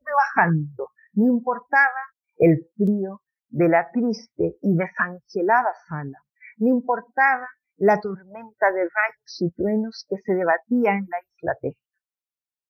y 0.00 0.04
bajando. 0.04 0.90
No 1.12 1.26
importaba 1.26 2.00
el 2.38 2.68
frío 2.76 3.22
de 3.48 3.68
la 3.68 3.90
triste 3.90 4.56
y 4.60 4.76
desangelada 4.76 5.72
sala, 5.88 6.18
no 6.58 6.68
importaba 6.68 7.48
la 7.76 8.00
tormenta 8.00 8.72
de 8.72 8.82
rayos 8.82 9.40
y 9.40 9.50
truenos 9.50 10.06
que 10.08 10.16
se 10.24 10.32
debatía 10.34 10.92
en 10.92 11.06
la 11.08 11.18
isla 11.20 11.52
Teja. 11.60 11.80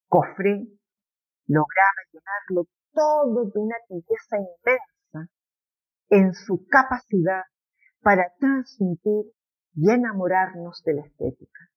Cofré 0.08 0.66
lograba 1.46 2.02
llenarlo 2.12 2.68
todo 2.92 3.44
de 3.50 3.58
una 3.58 3.76
tibieza 3.86 4.36
inmensa 4.36 5.32
en 6.08 6.34
su 6.34 6.66
capacidad 6.68 7.42
para 8.00 8.32
transmitir 8.38 9.32
y 9.74 9.90
enamorarnos 9.90 10.82
de 10.84 10.94
la 10.94 11.02
estética. 11.02 11.68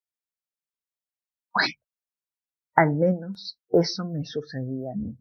Bueno, 1.54 1.74
al 2.76 2.96
menos 2.96 3.60
eso 3.70 4.06
me 4.06 4.24
sucedía 4.24 4.94
a 4.94 4.96
mí. 4.96 5.18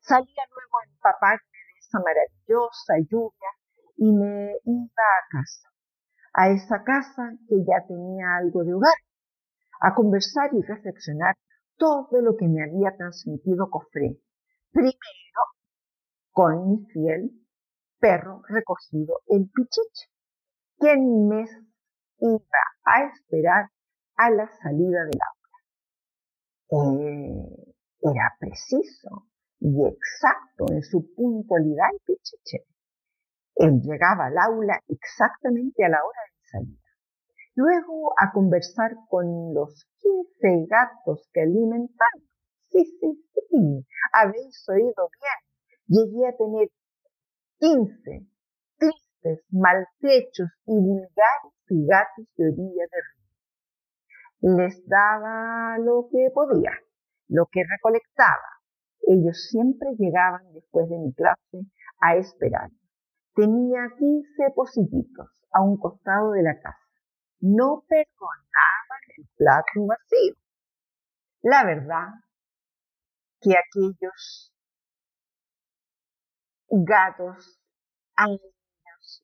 Salía 0.00 0.42
luego 0.50 0.78
a 0.78 0.84
empaparme 0.84 1.58
de 1.72 1.78
esa 1.78 1.98
maravillosa 1.98 2.94
lluvia 3.10 3.57
y 3.98 4.12
me 4.12 4.52
iba 4.64 4.86
a 4.86 5.28
casa, 5.30 5.68
a 6.32 6.50
esa 6.50 6.84
casa 6.84 7.32
que 7.48 7.56
ya 7.64 7.84
tenía 7.86 8.36
algo 8.36 8.64
de 8.64 8.74
hogar, 8.74 8.94
a 9.80 9.94
conversar 9.94 10.50
y 10.54 10.62
reflexionar 10.62 11.34
todo 11.76 12.20
lo 12.22 12.36
que 12.36 12.46
me 12.46 12.62
había 12.62 12.96
transmitido 12.96 13.68
Cofré. 13.70 14.20
Primero, 14.70 15.42
con 16.30 16.70
mi 16.70 16.86
fiel 16.86 17.32
perro 17.98 18.42
recogido, 18.48 19.20
el 19.26 19.50
pichiche 19.50 20.08
quien 20.78 21.26
me 21.26 21.44
iba 22.20 22.62
a 22.84 23.04
esperar 23.04 23.70
a 24.16 24.30
la 24.30 24.48
salida 24.62 25.04
del 25.06 25.18
aula. 25.20 25.58
Eh, 26.70 27.74
era 28.00 28.36
preciso 28.38 29.26
y 29.58 29.74
exacto 29.86 30.66
en 30.70 30.82
su 30.82 31.12
puntualidad 31.16 31.88
y 31.96 31.98
pichiche. 32.04 32.64
Él 33.58 33.80
llegaba 33.82 34.26
al 34.26 34.38
aula 34.38 34.80
exactamente 34.88 35.84
a 35.84 35.88
la 35.88 35.98
hora 36.04 36.20
de 36.26 36.48
salida. 36.48 36.88
Luego 37.54 38.14
a 38.16 38.30
conversar 38.32 38.94
con 39.08 39.52
los 39.52 39.84
quince 39.98 40.66
gatos 40.68 41.28
que 41.32 41.42
alimentaban. 41.42 42.22
Sí, 42.70 42.84
sí, 43.00 43.24
sí, 43.50 43.86
habéis 44.12 44.68
oído 44.68 45.08
bien. 45.20 46.06
Llegué 46.06 46.28
a 46.28 46.36
tener 46.36 46.68
quince 47.58 48.28
maltrechos 49.50 50.48
y 50.66 50.72
vulgares 50.72 51.58
gatos 51.68 52.26
de 52.36 52.44
orilla 52.44 52.84
de 52.90 52.98
río. 53.02 54.56
Les 54.56 54.86
daba 54.86 55.78
lo 55.78 56.08
que 56.10 56.30
podía, 56.32 56.72
lo 57.28 57.46
que 57.50 57.62
recolectaba. 57.68 58.62
Ellos 59.02 59.48
siempre 59.50 59.90
llegaban 59.98 60.52
después 60.52 60.88
de 60.88 60.98
mi 60.98 61.12
clase 61.12 61.66
a 62.00 62.16
esperar. 62.16 62.70
Tenía 63.38 63.88
quince 63.96 64.50
pocillitos 64.52 65.30
a 65.52 65.62
un 65.62 65.78
costado 65.78 66.32
de 66.32 66.42
la 66.42 66.60
casa. 66.60 66.84
No 67.38 67.84
perdonaban 67.88 69.00
el 69.16 69.28
plato 69.36 69.86
vacío. 69.86 70.34
La 71.42 71.64
verdad 71.64 72.08
que 73.40 73.52
aquellos 73.52 74.52
gatos 76.68 77.60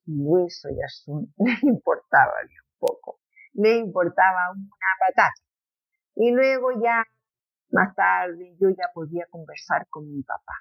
hueso 0.07 0.69
y 0.71 0.81
azul, 0.81 1.27
le 1.39 1.59
importaba 1.63 2.35
un 2.41 2.79
poco, 2.79 3.19
le 3.55 3.79
importaba 3.79 4.53
una 4.53 4.93
patata. 5.01 5.43
Y 6.15 6.31
luego 6.31 6.69
ya, 6.81 7.03
más 7.71 7.93
tarde, 7.97 8.55
yo 8.61 8.69
ya 8.71 8.93
podía 8.95 9.27
conversar 9.29 9.89
con 9.89 10.09
mi 10.09 10.23
papá. 10.23 10.55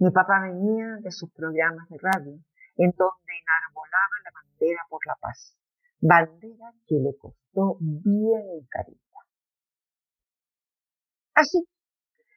Mi 0.00 0.10
papá 0.10 0.42
venía 0.42 0.98
de 1.00 1.10
sus 1.10 1.32
programas 1.32 1.88
de 1.88 1.96
radio, 1.98 2.38
en 2.78 2.90
donde 2.96 3.32
enarbolaba 3.42 4.16
la 4.24 4.30
bandera 4.32 4.82
por 4.88 5.06
la 5.06 5.16
paz, 5.20 5.56
bandera 6.00 6.72
que 6.86 6.96
le 6.96 7.16
costó 7.18 7.76
bien 7.80 8.66
carita. 8.70 9.18
Así, 11.34 11.68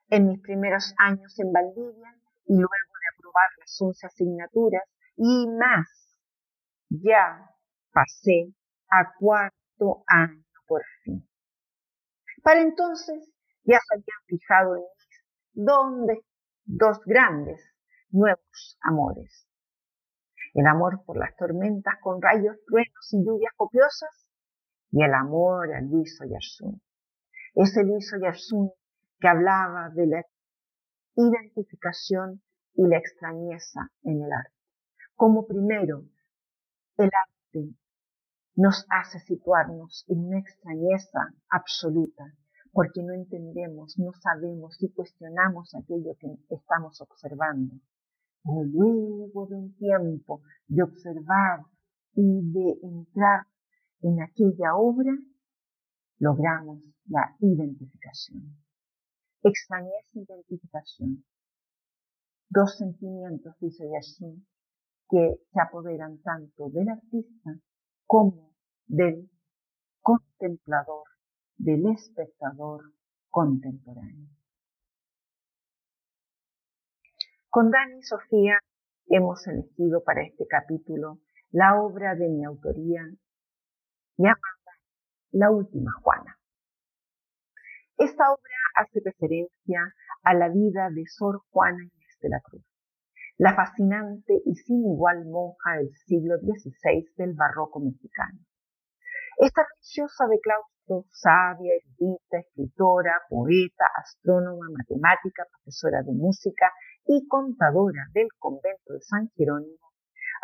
en 0.10 0.28
mis 0.28 0.42
primeros 0.42 0.94
años 0.98 1.40
en 1.40 1.52
Valdivia, 1.52 2.16
y 2.46 2.56
luego 2.56 2.68
de 2.68 3.08
aprobar 3.16 3.50
las 3.60 3.82
once 3.82 4.06
asignaturas 4.06 4.84
y 5.16 5.48
más 5.48 5.88
ya 6.90 7.50
pasé 7.94 8.54
a 8.90 9.14
cuarto 9.18 10.04
año 10.08 10.44
por 10.68 10.82
fin. 11.04 11.28
Para 12.44 12.62
entonces 12.62 13.32
ya 13.64 13.78
se 13.80 13.96
habían 13.96 14.26
fijado 14.26 14.76
en 14.76 14.82
mí 14.82 16.20
dos 16.66 17.00
grandes 17.06 17.62
nuevos 18.10 18.78
amores. 18.82 19.48
El 20.54 20.68
amor 20.68 21.04
por 21.06 21.18
las 21.18 21.36
tormentas 21.38 21.96
con 22.02 22.22
rayos, 22.22 22.58
truenos 22.66 23.14
y 23.14 23.24
lluvias 23.24 23.54
copiosas 23.56 24.28
y 24.92 25.04
el 25.04 25.14
amor 25.14 25.74
a 25.74 25.82
Luis 25.82 26.20
Oyarzún. 26.20 26.82
Ese 27.56 27.84
Luis 27.84 28.12
Oyarzún 28.14 28.72
que 29.20 29.28
hablaba 29.28 29.90
de 29.90 30.08
la 30.08 30.26
identificación 31.16 32.42
y 32.74 32.88
la 32.88 32.98
extrañeza 32.98 33.92
en 34.04 34.24
el 34.24 34.32
arte. 34.32 34.56
Como 35.16 35.46
primero 35.48 36.04
el 36.98 37.06
arte 37.06 37.76
nos 38.56 38.86
hace 38.90 39.20
situarnos 39.20 40.04
en 40.08 40.26
una 40.26 40.40
extrañeza 40.40 41.34
absoluta, 41.50 42.26
porque 42.74 43.04
no 43.04 43.14
entendemos, 43.14 43.98
no 43.98 44.12
sabemos 44.14 44.82
y 44.82 44.92
cuestionamos 44.92 45.74
aquello 45.76 46.16
que 46.20 46.38
estamos 46.50 47.00
observando. 47.02 47.76
Luego 48.44 49.48
de 49.48 49.56
un 49.56 49.76
tiempo 49.76 50.42
de 50.68 50.84
observar 50.84 51.62
y 52.16 52.52
de 52.52 52.80
entrar 52.82 53.46
en 54.02 54.22
aquella 54.22 54.76
obra, 54.76 55.12
logramos 56.18 56.82
la 57.06 57.36
identificación. 57.40 58.58
Extrañeza 59.44 60.20
identificación. 60.20 61.24
Dos 62.50 62.78
sentimientos, 62.78 63.56
dice 63.60 63.88
Yashin, 63.90 64.46
que 65.10 65.40
se 65.52 65.62
apoderan 65.62 66.20
tanto 66.20 66.70
del 66.70 66.90
artista 66.90 67.58
como 68.06 68.54
del 68.88 69.30
contemplador, 70.02 71.04
del 71.58 71.86
espectador 71.88 72.94
contemporáneo. 73.30 74.30
Con 77.52 77.70
Dani 77.70 78.00
y 78.00 78.04
Sofía 78.04 78.60
hemos 79.08 79.46
elegido 79.46 80.02
para 80.06 80.24
este 80.24 80.48
capítulo 80.48 81.20
la 81.52 81.76
obra 81.82 82.16
de 82.16 82.30
mi 82.30 82.46
autoría 82.46 83.02
llamada 84.16 84.72
La 85.32 85.52
Última 85.52 85.92
Juana. 86.02 86.40
Esta 87.98 88.32
obra 88.32 88.56
hace 88.76 89.02
referencia 89.04 89.94
a 90.24 90.34
la 90.34 90.48
vida 90.48 90.88
de 90.92 91.04
Sor 91.08 91.42
Juana 91.50 91.84
Inés 91.84 92.18
de 92.22 92.30
la 92.30 92.40
Cruz, 92.40 92.64
la 93.38 93.54
fascinante 93.54 94.42
y 94.46 94.56
sin 94.56 94.86
igual 94.90 95.26
monja 95.26 95.76
del 95.76 95.94
siglo 96.08 96.38
XVI 96.38 97.06
del 97.18 97.34
barroco 97.34 97.82
mexicano. 97.82 98.40
Esta 99.40 99.68
religiosa 99.68 100.26
de 100.28 100.40
claustro, 100.40 101.06
sabia, 101.12 101.74
erudita, 101.76 102.40
escritora, 102.40 103.20
poeta, 103.28 103.84
astrónoma, 103.98 104.68
matemática, 104.72 105.44
profesora 105.52 106.02
de 106.02 106.14
música 106.14 106.72
y 107.06 107.28
contadora 107.28 108.08
del 108.14 108.28
convento 108.38 108.94
de 108.94 109.02
San 109.02 109.30
Jerónimo, 109.36 109.92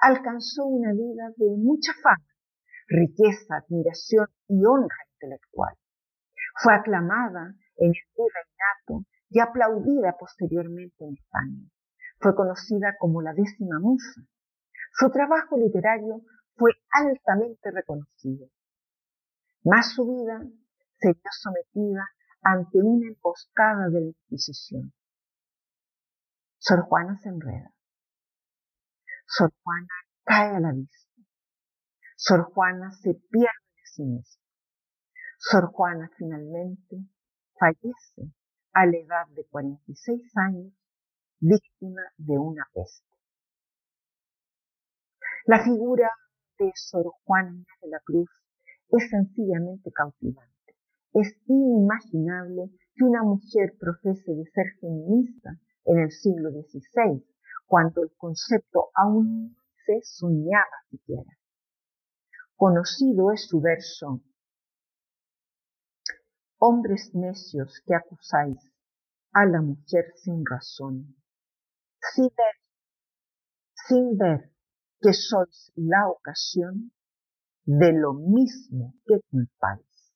alcanzó 0.02 0.66
una 0.66 0.94
vida 0.94 1.32
de 1.38 1.56
mucha 1.58 1.94
fama, 2.02 2.28
riqueza, 2.88 3.58
admiración 3.58 4.28
y 4.48 4.66
honra 4.66 4.98
intelectual. 5.14 5.76
Fue 6.62 6.74
aclamada 6.74 7.54
en 7.78 7.92
el 7.92 8.02
virreinato 8.16 9.08
y 9.30 9.40
aplaudida 9.40 10.16
posteriormente 10.18 11.06
en 11.06 11.14
España. 11.14 11.70
Fue 12.20 12.36
conocida 12.36 12.96
como 13.00 13.22
la 13.22 13.34
décima 13.34 13.80
musa. 13.80 14.22
Su 14.94 15.12
trabajo 15.12 15.58
literario 15.58 16.22
fue 16.56 16.72
altamente 16.92 17.70
reconocido. 17.72 18.48
Más 19.64 19.94
su 19.94 20.08
vida 20.08 20.42
se 21.00 21.14
vio 21.14 21.32
sometida 21.32 22.08
ante 22.42 22.82
una 22.82 23.08
emboscada 23.08 23.90
de 23.90 24.02
la 24.02 24.08
Inquisición. 24.08 24.94
Sor 26.68 26.82
Juana 26.82 27.18
se 27.24 27.30
enreda. 27.30 27.74
Sor 29.26 29.54
Juana 29.64 29.88
cae 30.26 30.58
a 30.58 30.60
la 30.60 30.74
vista. 30.74 31.22
Sor 32.18 32.52
Juana 32.52 32.92
se 32.92 33.14
pierde 33.32 33.68
de 33.74 33.86
sí 33.86 34.04
misma. 34.04 34.44
Sor 35.38 35.72
Juana 35.72 36.12
finalmente 36.18 36.98
fallece 37.58 38.34
a 38.74 38.86
la 38.86 38.98
edad 38.98 39.28
de 39.30 39.46
46 39.46 40.30
años, 40.36 40.74
víctima 41.40 42.02
de 42.18 42.38
una 42.38 42.68
peste. 42.74 43.16
La 45.46 45.64
figura 45.64 46.12
de 46.60 46.74
Sor 46.76 47.14
Juana 47.24 47.64
de 47.82 47.88
la 47.88 48.02
Cruz 48.02 48.30
es 48.90 49.10
sencillamente 49.10 49.90
cautivante. 49.94 50.76
Es 51.14 51.34
inimaginable 51.46 52.72
que 52.94 53.06
una 53.06 53.24
mujer 53.24 53.78
profese 53.80 54.34
de 54.34 54.44
ser 54.52 54.66
feminista 54.82 55.58
en 55.88 56.00
el 56.00 56.12
siglo 56.12 56.52
XVI, 56.52 57.26
cuando 57.66 58.04
el 58.04 58.12
concepto 58.18 58.90
aún 58.94 59.58
se 59.86 60.02
soñaba 60.04 60.84
siquiera. 60.90 61.38
Conocido 62.56 63.32
es 63.32 63.48
su 63.48 63.62
verso 63.62 64.22
Hombres 66.60 67.12
necios 67.14 67.84
que 67.86 67.94
acusáis 67.94 68.58
a 69.32 69.46
la 69.46 69.62
mujer 69.62 70.12
sin 70.16 70.44
razón, 70.44 71.16
sin 72.02 72.30
ver, 72.30 72.56
sin 73.88 74.18
ver 74.18 74.52
que 75.00 75.14
sois 75.14 75.72
la 75.76 76.10
ocasión 76.10 76.92
de 77.64 77.94
lo 77.94 78.14
mismo 78.14 78.96
que 79.06 79.20
culpáis. 79.30 80.12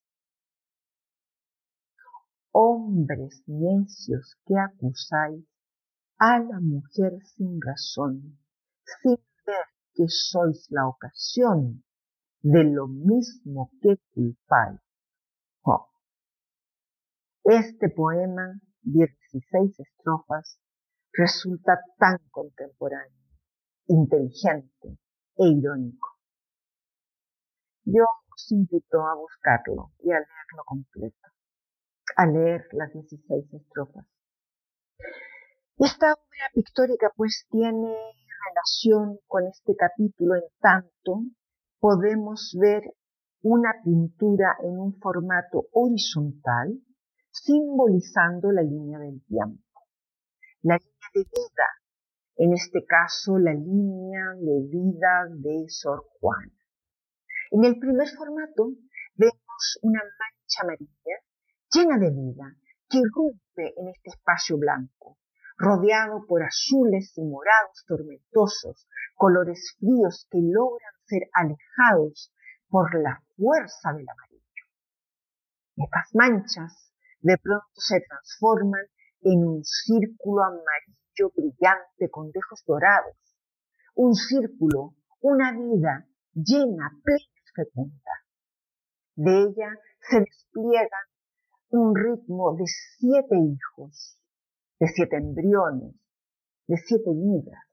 Hombres 2.52 3.44
necios 3.46 4.36
que 4.48 4.56
acusáis 4.58 5.46
a 6.24 6.38
la 6.38 6.60
mujer 6.60 7.14
sin 7.36 7.60
razón, 7.60 8.38
sin 9.02 9.18
ver 9.44 9.66
que 9.96 10.06
sois 10.08 10.68
la 10.70 10.88
ocasión 10.88 11.84
de 12.44 12.64
lo 12.64 12.88
mismo 12.88 13.72
que 13.82 13.98
culpáis. 14.14 14.80
Oh. 15.64 15.90
Este 17.44 17.90
poema, 17.90 18.54
de 18.84 19.08
16 19.32 19.80
estrofas, 19.80 20.60
resulta 21.12 21.80
tan 21.98 22.20
contemporáneo, 22.30 23.26
inteligente 23.88 25.00
e 25.38 25.48
irónico. 25.48 26.08
Yo 27.84 28.06
os 28.32 28.52
invito 28.52 29.02
a 29.08 29.16
buscarlo 29.16 29.92
y 30.04 30.12
a 30.12 30.20
leerlo 30.20 30.64
completo, 30.68 31.30
a 32.16 32.28
leer 32.28 32.68
las 32.74 32.94
16 32.94 33.54
estrofas. 33.56 34.06
Esta 35.84 36.14
obra 36.14 36.52
pictórica 36.54 37.12
pues 37.18 37.48
tiene 37.50 37.96
relación 38.46 39.18
con 39.26 39.48
este 39.48 39.76
capítulo 39.76 40.36
en 40.36 40.44
tanto 40.60 41.24
podemos 41.80 42.56
ver 42.62 42.84
una 43.42 43.72
pintura 43.84 44.58
en 44.62 44.78
un 44.78 45.00
formato 45.00 45.70
horizontal 45.72 46.80
simbolizando 47.32 48.52
la 48.52 48.62
línea 48.62 49.00
del 49.00 49.26
tiempo, 49.26 49.64
la 50.62 50.78
línea 50.78 51.10
de 51.16 51.22
vida, 51.22 51.68
en 52.36 52.54
este 52.54 52.86
caso 52.86 53.40
la 53.40 53.56
línea 53.56 54.36
de 54.38 54.68
vida 54.70 55.26
de 55.32 55.66
Sor 55.68 56.06
Juana. 56.20 56.54
En 57.50 57.66
el 57.66 57.80
primer 57.80 58.08
formato 58.08 58.70
vemos 59.16 59.80
una 59.82 60.02
mancha 60.04 60.62
amarilla 60.62 61.18
llena 61.74 61.98
de 61.98 62.12
vida 62.12 62.56
que 62.88 63.00
irrumpe 63.00 63.74
en 63.78 63.88
este 63.88 64.12
espacio 64.12 64.60
blanco, 64.60 65.18
rodeado 65.58 66.26
por 66.28 66.44
azules 66.44 67.14
y 67.18 67.22
morados 67.24 67.84
tormentosos, 67.88 68.88
colores 69.16 69.76
fríos 69.80 70.28
que 70.32 70.40
logran 70.42 70.94
ser 71.06 71.30
alejados 71.34 72.34
por 72.70 72.94
la 73.00 73.22
fuerza 73.36 73.94
del 73.94 74.08
amarillo. 74.10 74.42
Estas 75.78 76.14
manchas 76.14 76.94
de 77.22 77.38
pronto 77.38 77.68
se 77.76 78.02
transforman 78.02 78.86
en 79.22 79.46
un 79.46 79.64
círculo 79.64 80.44
amarillo 80.44 81.32
brillante 81.36 82.10
con 82.10 82.32
dejos 82.32 82.64
dorados, 82.66 83.16
un 83.96 84.16
círculo, 84.16 84.96
una 85.22 85.52
vida 85.52 86.08
llena, 86.34 86.92
plena 87.04 87.20
y 87.20 87.52
fecunda. 87.54 88.12
De 89.16 89.42
ella 89.44 89.80
se 90.00 90.20
despliegan 90.22 91.06
un 91.70 91.96
ritmo 91.96 92.56
de 92.56 92.66
siete 92.66 93.36
hijos, 93.38 94.18
de 94.82 94.88
siete 94.88 95.16
embriones, 95.16 95.94
de 96.66 96.76
siete 96.76 97.12
vidas. 97.14 97.64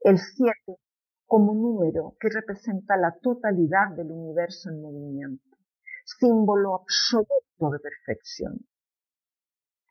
El 0.00 0.16
siete 0.18 0.80
como 1.26 1.52
número 1.52 2.16
que 2.18 2.30
representa 2.30 2.96
la 2.96 3.12
totalidad 3.20 3.90
del 3.94 4.10
universo 4.10 4.70
en 4.70 4.80
movimiento, 4.80 5.58
símbolo 6.06 6.74
absoluto 6.76 7.70
de 7.70 7.78
perfección. 7.80 8.66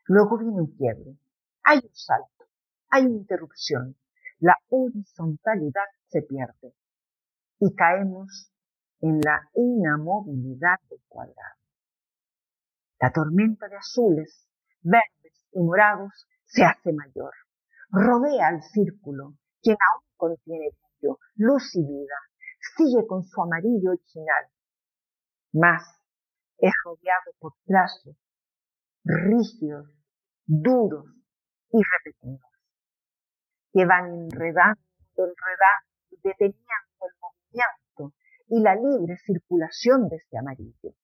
Luego 0.06 0.38
viene 0.38 0.62
un 0.62 0.76
quiebre, 0.76 1.16
hay 1.62 1.78
un 1.78 1.94
salto, 1.94 2.44
hay 2.88 3.04
una 3.06 3.18
interrupción, 3.18 3.96
la 4.40 4.56
horizontalidad 4.68 5.86
se 6.08 6.22
pierde 6.22 6.74
y 7.60 7.72
caemos 7.76 8.50
en 9.00 9.20
la 9.20 9.48
inamovilidad 9.54 10.80
del 10.90 11.00
cuadrado. 11.06 11.60
La 12.98 13.12
tormenta 13.12 13.68
de 13.68 13.76
azules, 13.76 14.48
verdes, 14.82 15.19
y 15.52 15.60
morados 15.60 16.26
se 16.44 16.64
hace 16.64 16.92
mayor. 16.92 17.32
Rodea 17.90 18.48
al 18.48 18.62
círculo, 18.62 19.34
quien 19.62 19.76
aún 19.92 20.04
contiene 20.16 20.70
brillo, 20.70 21.18
luz 21.36 21.74
y 21.74 21.82
vida, 21.82 22.16
sigue 22.76 23.06
con 23.06 23.24
su 23.24 23.42
amarillo 23.42 23.90
original. 23.90 24.46
Mas 25.52 25.82
es 26.58 26.72
rodeado 26.84 27.32
por 27.38 27.54
trazos 27.64 28.16
rígidos, 29.02 29.88
duros 30.46 31.06
y 31.72 31.80
repetidos, 31.82 32.52
que 33.72 33.86
van 33.86 34.12
enredando, 34.12 34.80
enredando 35.16 35.90
deteniendo 36.22 36.58
el 37.00 37.12
movimiento 37.20 38.16
y 38.48 38.60
la 38.60 38.74
libre 38.74 39.16
circulación 39.24 40.08
de 40.08 40.16
este 40.16 40.38
amarillo. 40.38 40.94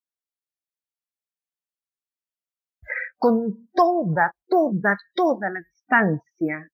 Con 3.19 3.69
toda, 3.75 4.35
toda, 4.49 4.97
toda 5.15 5.51
la 5.51 5.61
distancia 5.61 6.71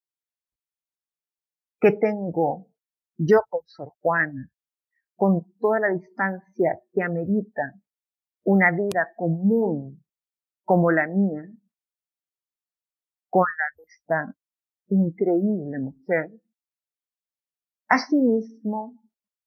que 1.81 1.93
tengo 1.93 2.69
yo 3.17 3.41
con 3.49 3.61
Sor 3.67 3.93
Juana, 4.01 4.51
con 5.17 5.45
toda 5.61 5.81
la 5.81 5.89
distancia 5.89 6.81
que 6.93 7.03
amerita 7.03 7.75
una 8.45 8.71
vida 8.73 9.13
común 9.17 10.03
como 10.65 10.91
la 10.91 11.07
mía, 11.07 11.45
con 13.29 13.45
la 13.59 13.77
de 13.77 13.85
esta 13.85 14.37
increíble 14.89 15.79
mujer, 15.79 16.31
asimismo, 17.89 18.95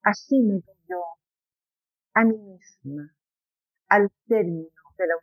así 0.03 0.39
me 0.41 0.53
doy 0.53 0.75
yo 0.87 1.01
a 2.13 2.23
mí 2.23 2.37
misma 2.37 3.13
al 3.89 4.09
término 4.27 4.69
de 4.97 5.07
la 5.07 5.15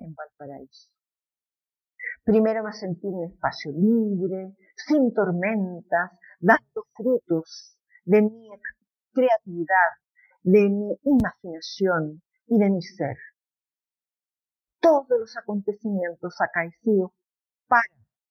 en 0.00 0.14
Valparaíso. 0.14 0.90
Primero 2.24 2.64
me 2.64 2.72
sentí 2.72 3.06
en 3.06 3.14
un 3.14 3.24
espacio 3.30 3.72
libre, 3.72 4.56
sin 4.76 5.12
tormentas, 5.12 6.12
dando 6.40 6.86
frutos 6.94 7.78
de 8.04 8.22
mi 8.22 8.48
creatividad, 9.12 9.90
de 10.42 10.68
mi 10.68 10.98
imaginación 11.04 12.22
y 12.46 12.58
de 12.58 12.70
mi 12.70 12.82
ser. 12.82 13.16
Todos 14.80 15.18
los 15.18 15.36
acontecimientos 15.36 16.34
acaecidos 16.40 17.12
para 17.66 17.82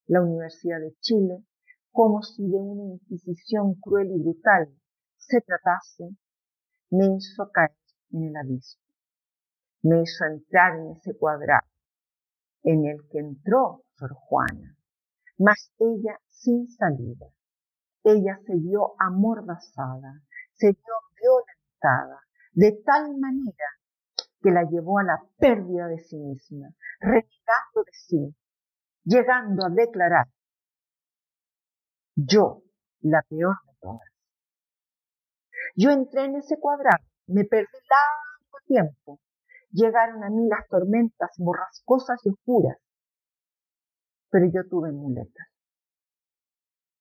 la 0.08 0.22
Universidad 0.22 0.80
de 0.80 0.96
Chile 1.00 1.44
como 1.92 2.24
si 2.24 2.42
de 2.48 2.58
una 2.58 2.96
inquisición 2.96 3.76
cruel 3.76 4.12
y 4.12 4.20
brutal 4.20 4.68
se 5.18 5.42
tratase, 5.42 6.10
me 6.90 7.06
hizo 7.16 7.50
caer 7.52 7.78
en 8.12 8.24
el 8.24 8.36
abismo, 8.36 8.83
me 9.84 10.02
hizo 10.02 10.26
entrar 10.26 10.78
en 10.78 10.92
ese 10.92 11.16
cuadrado 11.18 11.68
en 12.64 12.86
el 12.86 13.08
que 13.10 13.20
entró 13.20 13.84
Sor 13.96 14.14
Juana, 14.14 14.78
mas 15.38 15.72
ella 15.80 16.20
sin 16.30 16.68
salida. 16.68 17.28
Ella 18.04 18.40
se 18.46 18.56
vio 18.56 18.96
amordazada, 19.00 20.22
se 20.54 20.68
vio 20.68 20.96
violentada, 21.22 22.22
de 22.54 22.82
tal 22.86 23.18
manera 23.18 23.68
que 24.42 24.52
la 24.52 24.64
llevó 24.64 25.00
a 25.00 25.04
la 25.04 25.24
pérdida 25.38 25.88
de 25.88 26.00
sí 26.00 26.18
misma, 26.18 26.70
renegando 27.00 27.84
de 27.86 27.92
sí, 27.94 28.36
llegando 29.04 29.66
a 29.66 29.70
declarar, 29.70 30.28
yo, 32.16 32.64
la 33.02 33.22
peor 33.24 33.56
de 33.66 33.74
todas. 33.82 34.10
Yo 35.76 35.92
entré 35.92 36.26
en 36.26 36.36
ese 36.36 36.60
cuadrado, 36.60 37.04
me 37.28 37.46
perdí 37.46 37.78
largo 37.90 38.66
tiempo, 38.66 39.20
llegaron 39.74 40.24
a 40.24 40.30
mí 40.30 40.48
las 40.48 40.68
tormentas 40.70 41.32
borrascosas 41.38 42.20
y 42.26 42.30
oscuras, 42.30 42.78
pero 44.30 44.46
yo 44.54 44.68
tuve 44.70 44.92
muletas. 44.92 45.48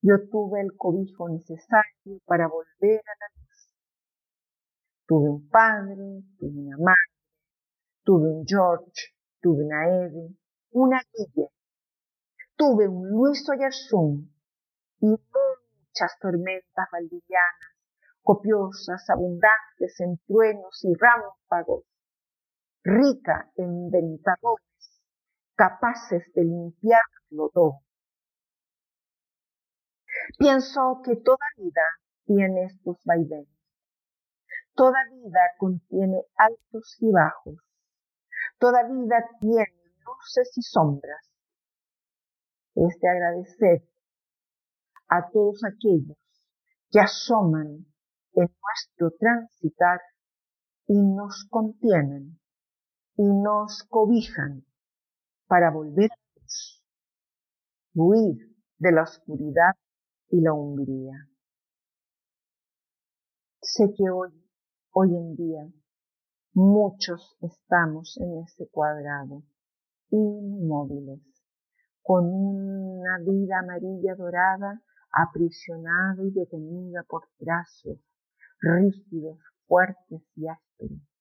Yo 0.00 0.14
tuve 0.30 0.62
el 0.62 0.76
cobijo 0.76 1.28
necesario 1.28 2.18
para 2.24 2.48
volver 2.48 3.00
a 3.00 3.14
la 3.20 3.40
luz. 3.40 3.74
Tuve 5.06 5.30
un 5.30 5.48
padre, 5.48 6.24
tuve 6.38 6.58
una 6.58 6.76
madre, 6.78 7.12
tuve 8.02 8.28
un 8.30 8.44
George, 8.44 9.14
tuve 9.40 9.64
una 9.64 9.86
Eve, 9.86 10.34
una 10.72 11.00
Guille, 11.12 11.48
tuve 12.56 12.88
un 12.88 13.08
Luis 13.10 13.48
Oyarzún 13.48 14.34
y 15.00 15.06
muchas 15.06 16.18
tormentas 16.20 16.88
valdivianas, 16.90 17.76
copiosas, 18.22 19.08
abundantes 19.08 20.00
en 20.00 20.18
truenos 20.26 20.84
y 20.84 20.94
rámpagos, 20.94 21.84
rica 22.84 23.50
en 23.56 23.90
ventajones, 23.90 25.02
capaces 25.54 26.32
de 26.34 26.44
limpiarlo 26.44 27.50
todo. 27.52 27.80
Pienso 30.38 31.00
que 31.04 31.16
toda 31.16 31.46
vida 31.56 31.82
tiene 32.24 32.64
estos 32.64 32.98
vaivenes. 33.04 33.48
Toda 34.74 34.98
vida 35.10 35.40
contiene 35.58 36.24
altos 36.36 36.96
y 37.00 37.10
bajos. 37.10 37.56
Toda 38.58 38.82
vida 38.84 39.28
tiene 39.40 39.66
luces 40.04 40.52
y 40.56 40.62
sombras. 40.62 41.34
Es 42.74 42.98
de 43.00 43.08
agradecer 43.08 43.88
a 45.08 45.28
todos 45.30 45.62
aquellos 45.64 46.16
que 46.90 47.00
asoman 47.00 47.86
en 48.34 48.56
nuestro 48.62 49.10
transitar 49.18 50.00
y 50.86 51.02
nos 51.02 51.46
contienen 51.50 52.40
y 53.16 53.24
nos 53.24 53.82
cobijan 53.90 54.64
para 55.46 55.70
volver 55.70 56.10
a 56.10 56.16
huir 57.94 58.56
de 58.78 58.92
la 58.92 59.02
oscuridad 59.02 59.74
y 60.30 60.40
la 60.40 60.54
umbría. 60.54 61.28
Sé 63.60 63.92
que 63.96 64.10
hoy, 64.10 64.30
hoy 64.92 65.14
en 65.14 65.36
día, 65.36 65.70
muchos 66.54 67.36
estamos 67.42 68.16
en 68.18 68.42
ese 68.44 68.68
cuadrado, 68.68 69.42
inmóviles, 70.10 71.20
con 72.02 72.24
una 72.24 73.18
vida 73.18 73.60
amarilla 73.60 74.14
dorada 74.16 74.82
aprisionada 75.12 76.22
y 76.22 76.30
detenida 76.30 77.02
por 77.06 77.28
brazos 77.38 77.98
rígidos, 78.60 79.38
fuertes 79.66 80.22
y 80.36 80.48
ásperos 80.48 81.11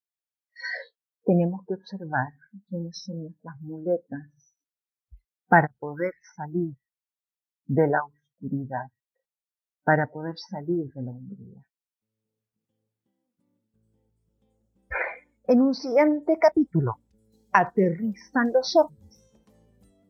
tenemos 1.23 1.61
que 1.67 1.75
observar 1.75 2.33
quiénes 2.67 2.97
son 3.03 3.23
nuestras 3.23 3.59
muletas 3.61 4.55
para 5.47 5.69
poder 5.79 6.13
salir 6.35 6.75
de 7.65 7.87
la 7.87 8.03
oscuridad, 8.03 8.89
para 9.83 10.07
poder 10.07 10.35
salir 10.37 10.91
de 10.93 11.01
la 11.01 11.11
umbría. 11.11 11.63
En 15.45 15.61
un 15.61 15.73
siguiente 15.73 16.37
capítulo, 16.39 16.97
aterrizan 17.51 18.51
los 18.53 18.75
ojos. 18.75 19.29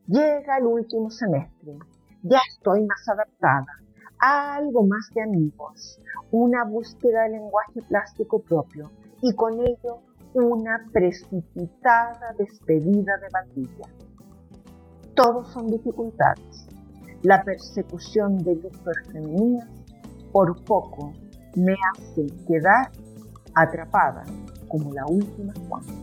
Llega 0.08 0.58
el 0.58 0.66
último 0.66 1.10
semestre. 1.10 1.78
Ya 2.24 2.40
estoy 2.50 2.86
más 2.86 3.08
adaptada. 3.10 3.80
Algo 4.20 4.86
más 4.86 5.10
de 5.16 5.24
amigos. 5.24 6.00
Una 6.32 6.64
búsqueda 6.66 7.24
de 7.24 7.30
lenguaje 7.30 7.82
plástico 7.88 8.44
propio. 8.44 8.92
Y 9.22 9.34
con 9.34 9.60
ello 9.62 10.04
una 10.34 10.88
precipitada 10.92 12.34
despedida 12.38 13.18
de 13.18 13.28
bandilla. 13.32 13.88
Todos 15.16 15.52
son 15.52 15.68
dificultades. 15.68 16.68
La 17.24 17.44
persecución 17.44 18.38
de 18.40 18.56
grupos 18.56 18.98
femeninas 19.12 19.68
por 20.32 20.64
poco 20.64 21.14
me 21.56 21.76
hace 21.94 22.28
quedar 22.48 22.92
atrapada 23.54 24.24
como 24.68 24.94
la 24.94 25.06
última 25.06 25.54
Juana. 25.68 25.94